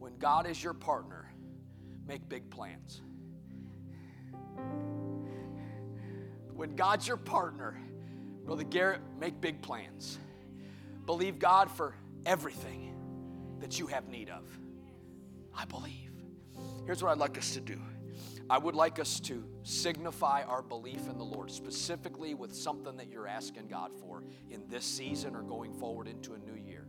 When 0.00 0.18
God 0.18 0.48
is 0.48 0.62
your 0.62 0.74
partner, 0.74 1.32
make 2.08 2.28
big 2.28 2.50
plans. 2.50 3.02
When 6.52 6.74
God's 6.74 7.06
your 7.06 7.18
partner, 7.18 7.80
Brother 8.44 8.64
Garrett, 8.64 9.00
make 9.20 9.40
big 9.40 9.62
plans. 9.62 10.18
Believe 11.06 11.38
God 11.38 11.70
for 11.70 11.94
everything 12.26 12.96
that 13.60 13.78
you 13.78 13.86
have 13.86 14.08
need 14.08 14.28
of. 14.28 14.42
I 15.56 15.66
believe. 15.66 16.10
Here's 16.84 17.00
what 17.00 17.12
I'd 17.12 17.18
like 17.18 17.38
us 17.38 17.54
to 17.54 17.60
do 17.60 17.80
I 18.50 18.58
would 18.58 18.74
like 18.74 18.98
us 18.98 19.20
to 19.20 19.44
signify 19.62 20.42
our 20.42 20.60
belief 20.60 21.08
in 21.08 21.16
the 21.16 21.24
Lord, 21.24 21.52
specifically 21.52 22.34
with 22.34 22.52
something 22.52 22.96
that 22.96 23.08
you're 23.08 23.28
asking 23.28 23.68
God 23.68 23.92
for 24.00 24.24
in 24.50 24.64
this 24.68 24.84
season 24.84 25.36
or 25.36 25.42
going 25.42 25.72
forward 25.72 26.08
into 26.08 26.32
a 26.32 26.38
new 26.38 26.60
year. 26.60 26.88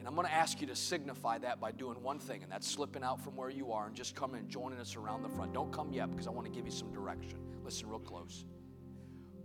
And 0.00 0.08
I'm 0.08 0.16
going 0.16 0.26
to 0.26 0.34
ask 0.34 0.60
you 0.60 0.66
to 0.66 0.74
signify 0.74 1.38
that 1.38 1.60
by 1.60 1.70
doing 1.70 2.02
one 2.02 2.18
thing, 2.18 2.42
and 2.42 2.50
that's 2.50 2.68
slipping 2.68 3.04
out 3.04 3.22
from 3.22 3.36
where 3.36 3.48
you 3.48 3.70
are 3.70 3.86
and 3.86 3.94
just 3.94 4.16
coming 4.16 4.40
and 4.40 4.48
joining 4.48 4.80
us 4.80 4.96
around 4.96 5.22
the 5.22 5.28
front. 5.28 5.52
Don't 5.52 5.72
come 5.72 5.92
yet 5.92 6.10
because 6.10 6.26
I 6.26 6.30
want 6.30 6.46
to 6.46 6.52
give 6.52 6.66
you 6.66 6.72
some 6.72 6.90
direction. 6.90 7.38
Listen 7.62 7.88
real 7.88 8.00
close. 8.00 8.44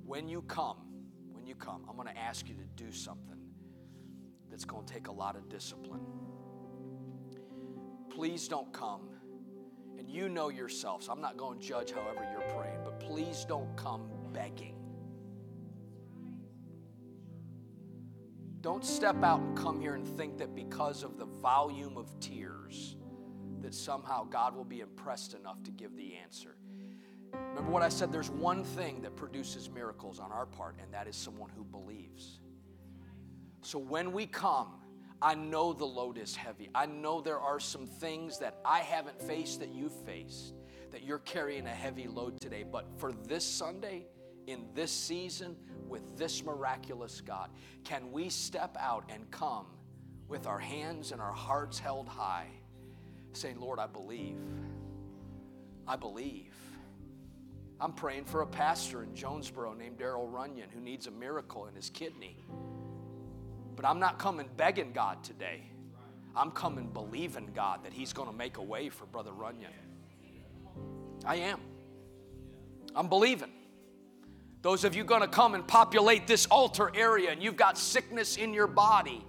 When 0.03 0.27
you 0.27 0.41
come, 0.41 0.77
when 1.33 1.45
you 1.45 1.53
come, 1.53 1.85
I'm 1.87 1.95
going 1.95 2.07
to 2.07 2.17
ask 2.17 2.49
you 2.49 2.55
to 2.55 2.83
do 2.83 2.91
something 2.91 3.37
that's 4.49 4.65
going 4.65 4.87
to 4.87 4.91
take 4.91 5.07
a 5.07 5.11
lot 5.11 5.35
of 5.35 5.47
discipline. 5.49 6.01
Please 8.09 8.47
don't 8.47 8.73
come, 8.73 9.09
and 9.97 10.09
you 10.09 10.29
know 10.29 10.49
yourself, 10.49 11.03
so 11.03 11.11
I'm 11.11 11.21
not 11.21 11.37
going 11.37 11.59
to 11.59 11.65
judge 11.65 11.91
however 11.91 12.27
you're 12.31 12.55
praying, 12.55 12.79
but 12.83 12.99
please 12.99 13.45
don't 13.47 13.75
come 13.75 14.09
begging. 14.31 14.75
Don't 18.61 18.83
step 18.83 19.23
out 19.23 19.39
and 19.39 19.57
come 19.57 19.79
here 19.79 19.93
and 19.93 20.07
think 20.07 20.37
that 20.39 20.55
because 20.55 21.03
of 21.03 21.17
the 21.17 21.25
volume 21.25 21.97
of 21.97 22.19
tears, 22.19 22.95
that 23.61 23.73
somehow 23.73 24.23
God 24.25 24.55
will 24.55 24.65
be 24.65 24.81
impressed 24.81 25.33
enough 25.33 25.63
to 25.63 25.71
give 25.71 25.95
the 25.95 26.15
answer. 26.15 26.55
Remember 27.33 27.71
what 27.71 27.83
I 27.83 27.89
said? 27.89 28.11
There's 28.11 28.29
one 28.29 28.63
thing 28.63 29.01
that 29.01 29.15
produces 29.15 29.69
miracles 29.69 30.19
on 30.19 30.31
our 30.31 30.45
part, 30.45 30.75
and 30.81 30.93
that 30.93 31.07
is 31.07 31.15
someone 31.15 31.49
who 31.55 31.63
believes. 31.63 32.39
So 33.61 33.79
when 33.79 34.11
we 34.11 34.25
come, 34.25 34.79
I 35.21 35.33
know 35.33 35.73
the 35.73 35.85
load 35.85 36.17
is 36.17 36.35
heavy. 36.35 36.69
I 36.75 36.85
know 36.85 37.21
there 37.21 37.39
are 37.39 37.59
some 37.59 37.87
things 37.87 38.37
that 38.39 38.59
I 38.63 38.79
haven't 38.79 39.21
faced 39.21 39.59
that 39.61 39.69
you've 39.69 40.05
faced, 40.05 40.53
that 40.91 41.03
you're 41.03 41.19
carrying 41.19 41.65
a 41.65 41.71
heavy 41.71 42.07
load 42.07 42.39
today. 42.39 42.63
But 42.63 42.87
for 42.97 43.11
this 43.11 43.43
Sunday, 43.43 44.05
in 44.45 44.65
this 44.75 44.91
season, 44.91 45.55
with 45.87 46.17
this 46.17 46.43
miraculous 46.43 47.21
God, 47.21 47.49
can 47.83 48.11
we 48.11 48.29
step 48.29 48.77
out 48.79 49.05
and 49.09 49.29
come 49.31 49.65
with 50.27 50.45
our 50.45 50.59
hands 50.59 51.11
and 51.11 51.21
our 51.21 51.33
hearts 51.33 51.79
held 51.79 52.07
high, 52.07 52.47
saying, 53.33 53.59
Lord, 53.59 53.79
I 53.79 53.87
believe. 53.87 54.37
I 55.87 55.95
believe. 55.95 56.53
I'm 57.79 57.93
praying 57.93 58.25
for 58.25 58.41
a 58.41 58.47
pastor 58.47 59.03
in 59.03 59.15
Jonesboro 59.15 59.73
named 59.73 59.97
Daryl 59.97 60.31
Runyon 60.31 60.69
who 60.69 60.81
needs 60.81 61.07
a 61.07 61.11
miracle 61.11 61.67
in 61.67 61.75
his 61.75 61.89
kidney. 61.89 62.43
But 63.77 63.85
I'm 63.85 63.99
not 63.99 64.17
coming 64.17 64.49
begging 64.57 64.91
God 64.91 65.23
today. 65.23 65.61
I'm 66.35 66.51
coming 66.51 66.87
believing 66.87 67.51
God 67.55 67.83
that 67.83 67.93
He's 67.93 68.11
going 68.11 68.29
to 68.29 68.35
make 68.35 68.57
a 68.57 68.61
way 68.61 68.89
for 68.89 69.05
Brother 69.05 69.31
Runyon. 69.31 69.71
I 71.23 71.35
am. 71.35 71.59
I'm 72.95 73.07
believing. 73.07 73.51
Those 74.63 74.83
of 74.83 74.95
you 74.95 75.03
going 75.03 75.21
to 75.21 75.27
come 75.27 75.53
and 75.53 75.65
populate 75.65 76.25
this 76.25 76.47
altar 76.47 76.91
area 76.95 77.31
and 77.31 77.41
you've 77.41 77.55
got 77.55 77.77
sickness 77.77 78.35
in 78.35 78.53
your 78.53 78.67
body, 78.67 79.23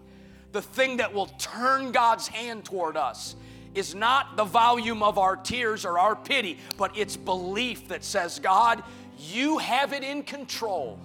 the 0.53 0.62
thing 0.62 0.96
that 0.96 1.12
will 1.12 1.26
turn 1.26 1.92
God's 1.92 2.26
hand 2.26 2.64
toward 2.64 2.96
us 2.96 3.36
is 3.74 3.94
not 3.94 4.38
the 4.38 4.44
volume 4.44 5.03
of 5.03 5.18
our 5.18 5.36
tears 5.36 5.84
or 5.84 5.99
our 5.99 6.16
pity, 6.16 6.59
but 6.78 6.96
it's 6.96 7.16
belief 7.16 7.88
that 7.88 8.03
says, 8.03 8.38
God, 8.38 8.82
you 9.18 9.59
have 9.59 9.92
it 9.92 10.03
in 10.03 10.22
control. 10.22 10.99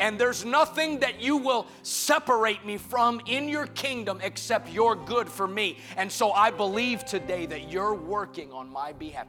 And 0.00 0.18
there's 0.18 0.44
nothing 0.44 1.00
that 1.00 1.20
you 1.20 1.36
will 1.36 1.66
separate 1.82 2.64
me 2.64 2.78
from 2.78 3.20
in 3.26 3.48
your 3.48 3.66
kingdom 3.68 4.18
except 4.22 4.70
your 4.70 4.96
good 4.96 5.28
for 5.28 5.46
me. 5.46 5.78
And 5.96 6.10
so 6.10 6.32
I 6.32 6.50
believe 6.50 7.04
today 7.04 7.46
that 7.46 7.70
you're 7.70 7.94
working 7.94 8.50
on 8.50 8.68
my 8.68 8.92
behalf. 8.92 9.26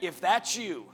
If 0.00 0.20
that's 0.20 0.56
you, 0.56 0.86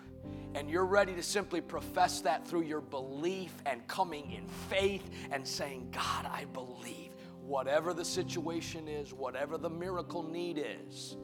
and 0.54 0.68
you're 0.68 0.86
ready 0.86 1.14
to 1.14 1.22
simply 1.22 1.60
profess 1.60 2.20
that 2.22 2.46
through 2.46 2.62
your 2.62 2.80
belief 2.80 3.52
and 3.66 3.86
coming 3.86 4.32
in 4.32 4.48
faith 4.68 5.08
and 5.30 5.46
saying, 5.46 5.90
God, 5.92 6.26
I 6.26 6.46
believe, 6.52 7.12
whatever 7.42 7.94
the 7.94 8.04
situation 8.04 8.88
is, 8.88 9.12
whatever 9.12 9.58
the 9.58 9.70
miracle 9.70 10.22
need 10.22 10.58
is, 10.58 11.16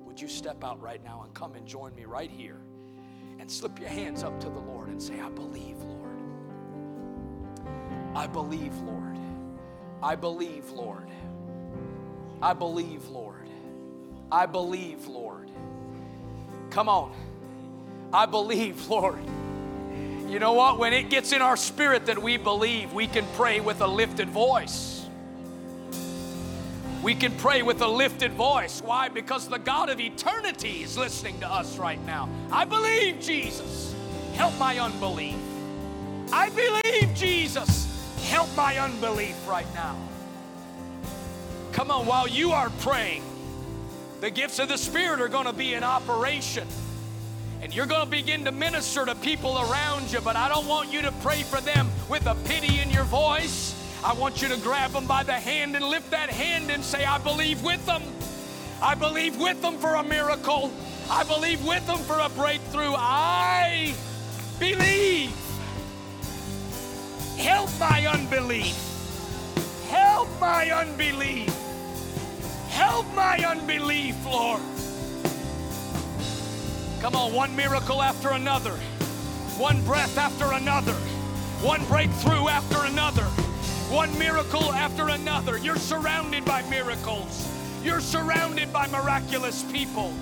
would 0.00 0.20
you 0.20 0.28
step 0.28 0.62
out 0.62 0.80
right 0.80 1.02
now 1.02 1.22
and 1.22 1.32
come 1.34 1.54
and 1.54 1.66
join 1.66 1.94
me 1.94 2.04
right 2.04 2.30
here 2.30 2.60
and 3.38 3.50
slip 3.50 3.78
your 3.78 3.88
hands 3.88 4.22
up 4.22 4.38
to 4.40 4.48
the 4.48 4.58
Lord 4.58 4.88
and 4.88 5.02
say, 5.02 5.20
I 5.20 5.30
believe, 5.30 5.76
Lord. 5.78 5.95
I 8.16 8.26
believe, 8.26 8.74
Lord. 8.78 9.18
I 10.02 10.16
believe, 10.16 10.70
Lord. 10.70 11.10
I 12.40 12.54
believe, 12.54 13.06
Lord. 13.08 13.46
I 14.32 14.46
believe, 14.46 15.06
Lord. 15.06 15.50
Come 16.70 16.88
on. 16.88 17.12
I 18.14 18.24
believe, 18.24 18.86
Lord. 18.88 19.22
You 20.28 20.38
know 20.38 20.54
what? 20.54 20.78
When 20.78 20.94
it 20.94 21.10
gets 21.10 21.32
in 21.32 21.42
our 21.42 21.58
spirit 21.58 22.06
that 22.06 22.20
we 22.20 22.38
believe, 22.38 22.94
we 22.94 23.06
can 23.06 23.26
pray 23.34 23.60
with 23.60 23.82
a 23.82 23.86
lifted 23.86 24.30
voice. 24.30 25.04
We 27.02 27.14
can 27.14 27.36
pray 27.36 27.60
with 27.60 27.82
a 27.82 27.86
lifted 27.86 28.32
voice. 28.32 28.80
Why? 28.80 29.10
Because 29.10 29.46
the 29.46 29.58
God 29.58 29.90
of 29.90 30.00
eternity 30.00 30.82
is 30.82 30.96
listening 30.96 31.38
to 31.40 31.52
us 31.52 31.76
right 31.76 32.02
now. 32.06 32.30
I 32.50 32.64
believe, 32.64 33.20
Jesus. 33.20 33.94
Help 34.32 34.58
my 34.58 34.78
unbelief. 34.78 35.36
I 36.32 36.48
believe, 36.48 37.14
Jesus. 37.14 37.95
Help 38.26 38.54
my 38.56 38.78
unbelief 38.78 39.36
right 39.48 39.66
now. 39.74 39.96
Come 41.72 41.90
on, 41.90 42.06
while 42.06 42.26
you 42.26 42.52
are 42.52 42.70
praying, 42.80 43.22
the 44.20 44.30
gifts 44.30 44.58
of 44.58 44.68
the 44.68 44.78
Spirit 44.78 45.20
are 45.20 45.28
going 45.28 45.46
to 45.46 45.52
be 45.52 45.74
in 45.74 45.84
operation 45.84 46.66
and 47.62 47.74
you're 47.74 47.86
going 47.86 48.04
to 48.04 48.10
begin 48.10 48.44
to 48.44 48.52
minister 48.52 49.06
to 49.06 49.14
people 49.14 49.58
around 49.58 50.12
you, 50.12 50.20
but 50.20 50.36
I 50.36 50.48
don't 50.48 50.66
want 50.66 50.92
you 50.92 51.02
to 51.02 51.12
pray 51.22 51.42
for 51.42 51.60
them 51.60 51.88
with 52.08 52.26
a 52.26 52.34
pity 52.44 52.80
in 52.80 52.90
your 52.90 53.04
voice. 53.04 53.74
I 54.04 54.12
want 54.12 54.42
you 54.42 54.48
to 54.48 54.56
grab 54.58 54.92
them 54.92 55.06
by 55.06 55.22
the 55.22 55.32
hand 55.32 55.74
and 55.74 55.84
lift 55.84 56.10
that 56.10 56.28
hand 56.28 56.70
and 56.70 56.84
say, 56.84 57.04
I 57.04 57.18
believe 57.18 57.62
with 57.64 57.84
them. 57.86 58.02
I 58.82 58.94
believe 58.94 59.38
with 59.40 59.60
them 59.62 59.78
for 59.78 59.94
a 59.94 60.02
miracle. 60.02 60.70
I 61.10 61.24
believe 61.24 61.64
with 61.64 61.86
them 61.86 61.98
for 61.98 62.18
a 62.18 62.28
breakthrough. 62.28 62.92
I 62.94 63.94
believe. 64.58 65.45
Help 67.36 67.70
my 67.78 68.06
unbelief. 68.06 68.76
Help 69.88 70.28
my 70.40 70.70
unbelief. 70.70 71.54
Help 72.68 73.06
my 73.14 73.38
unbelief, 73.38 74.16
Lord. 74.24 74.60
Come 77.00 77.14
on, 77.14 77.32
one 77.32 77.54
miracle 77.54 78.02
after 78.02 78.30
another, 78.30 78.72
one 79.58 79.82
breath 79.84 80.16
after 80.18 80.52
another, 80.52 80.94
one 81.62 81.84
breakthrough 81.84 82.48
after 82.48 82.84
another, 82.84 83.24
one 83.92 84.18
miracle 84.18 84.72
after 84.72 85.10
another. 85.10 85.58
You're 85.58 85.76
surrounded 85.76 86.44
by 86.44 86.62
miracles. 86.70 87.48
You're 87.84 88.00
surrounded 88.00 88.72
by 88.72 88.88
miraculous 88.88 89.62
people. 89.70 90.12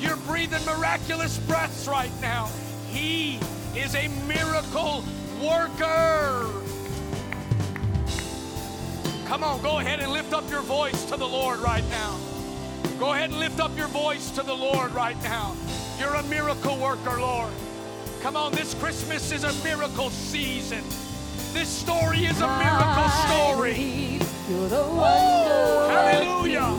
You're 0.00 0.16
breathing 0.16 0.64
miraculous 0.66 1.38
breaths 1.38 1.88
right 1.88 2.12
now. 2.20 2.50
He 2.90 3.38
is 3.74 3.94
a 3.94 4.08
miracle 4.26 5.02
worker. 5.40 6.63
Come 9.26 9.42
on, 9.42 9.62
go 9.62 9.78
ahead 9.78 10.00
and 10.00 10.12
lift 10.12 10.32
up 10.32 10.48
your 10.50 10.60
voice 10.60 11.04
to 11.06 11.16
the 11.16 11.26
Lord 11.26 11.58
right 11.60 11.84
now. 11.90 12.18
Go 12.98 13.12
ahead 13.12 13.30
and 13.30 13.38
lift 13.38 13.58
up 13.58 13.76
your 13.76 13.88
voice 13.88 14.30
to 14.32 14.42
the 14.42 14.54
Lord 14.54 14.92
right 14.92 15.20
now. 15.22 15.56
You're 15.98 16.14
a 16.14 16.22
miracle 16.24 16.76
worker, 16.76 17.18
Lord. 17.18 17.52
Come 18.20 18.36
on, 18.36 18.52
this 18.52 18.74
Christmas 18.74 19.32
is 19.32 19.44
a 19.44 19.52
miracle 19.64 20.10
season. 20.10 20.84
This 21.52 21.68
story 21.68 22.26
is 22.26 22.40
a 22.40 22.48
miracle 22.58 23.08
story. 23.26 24.20
You're 24.48 24.68
the. 24.68 24.84
Hallelujah. 25.88 26.72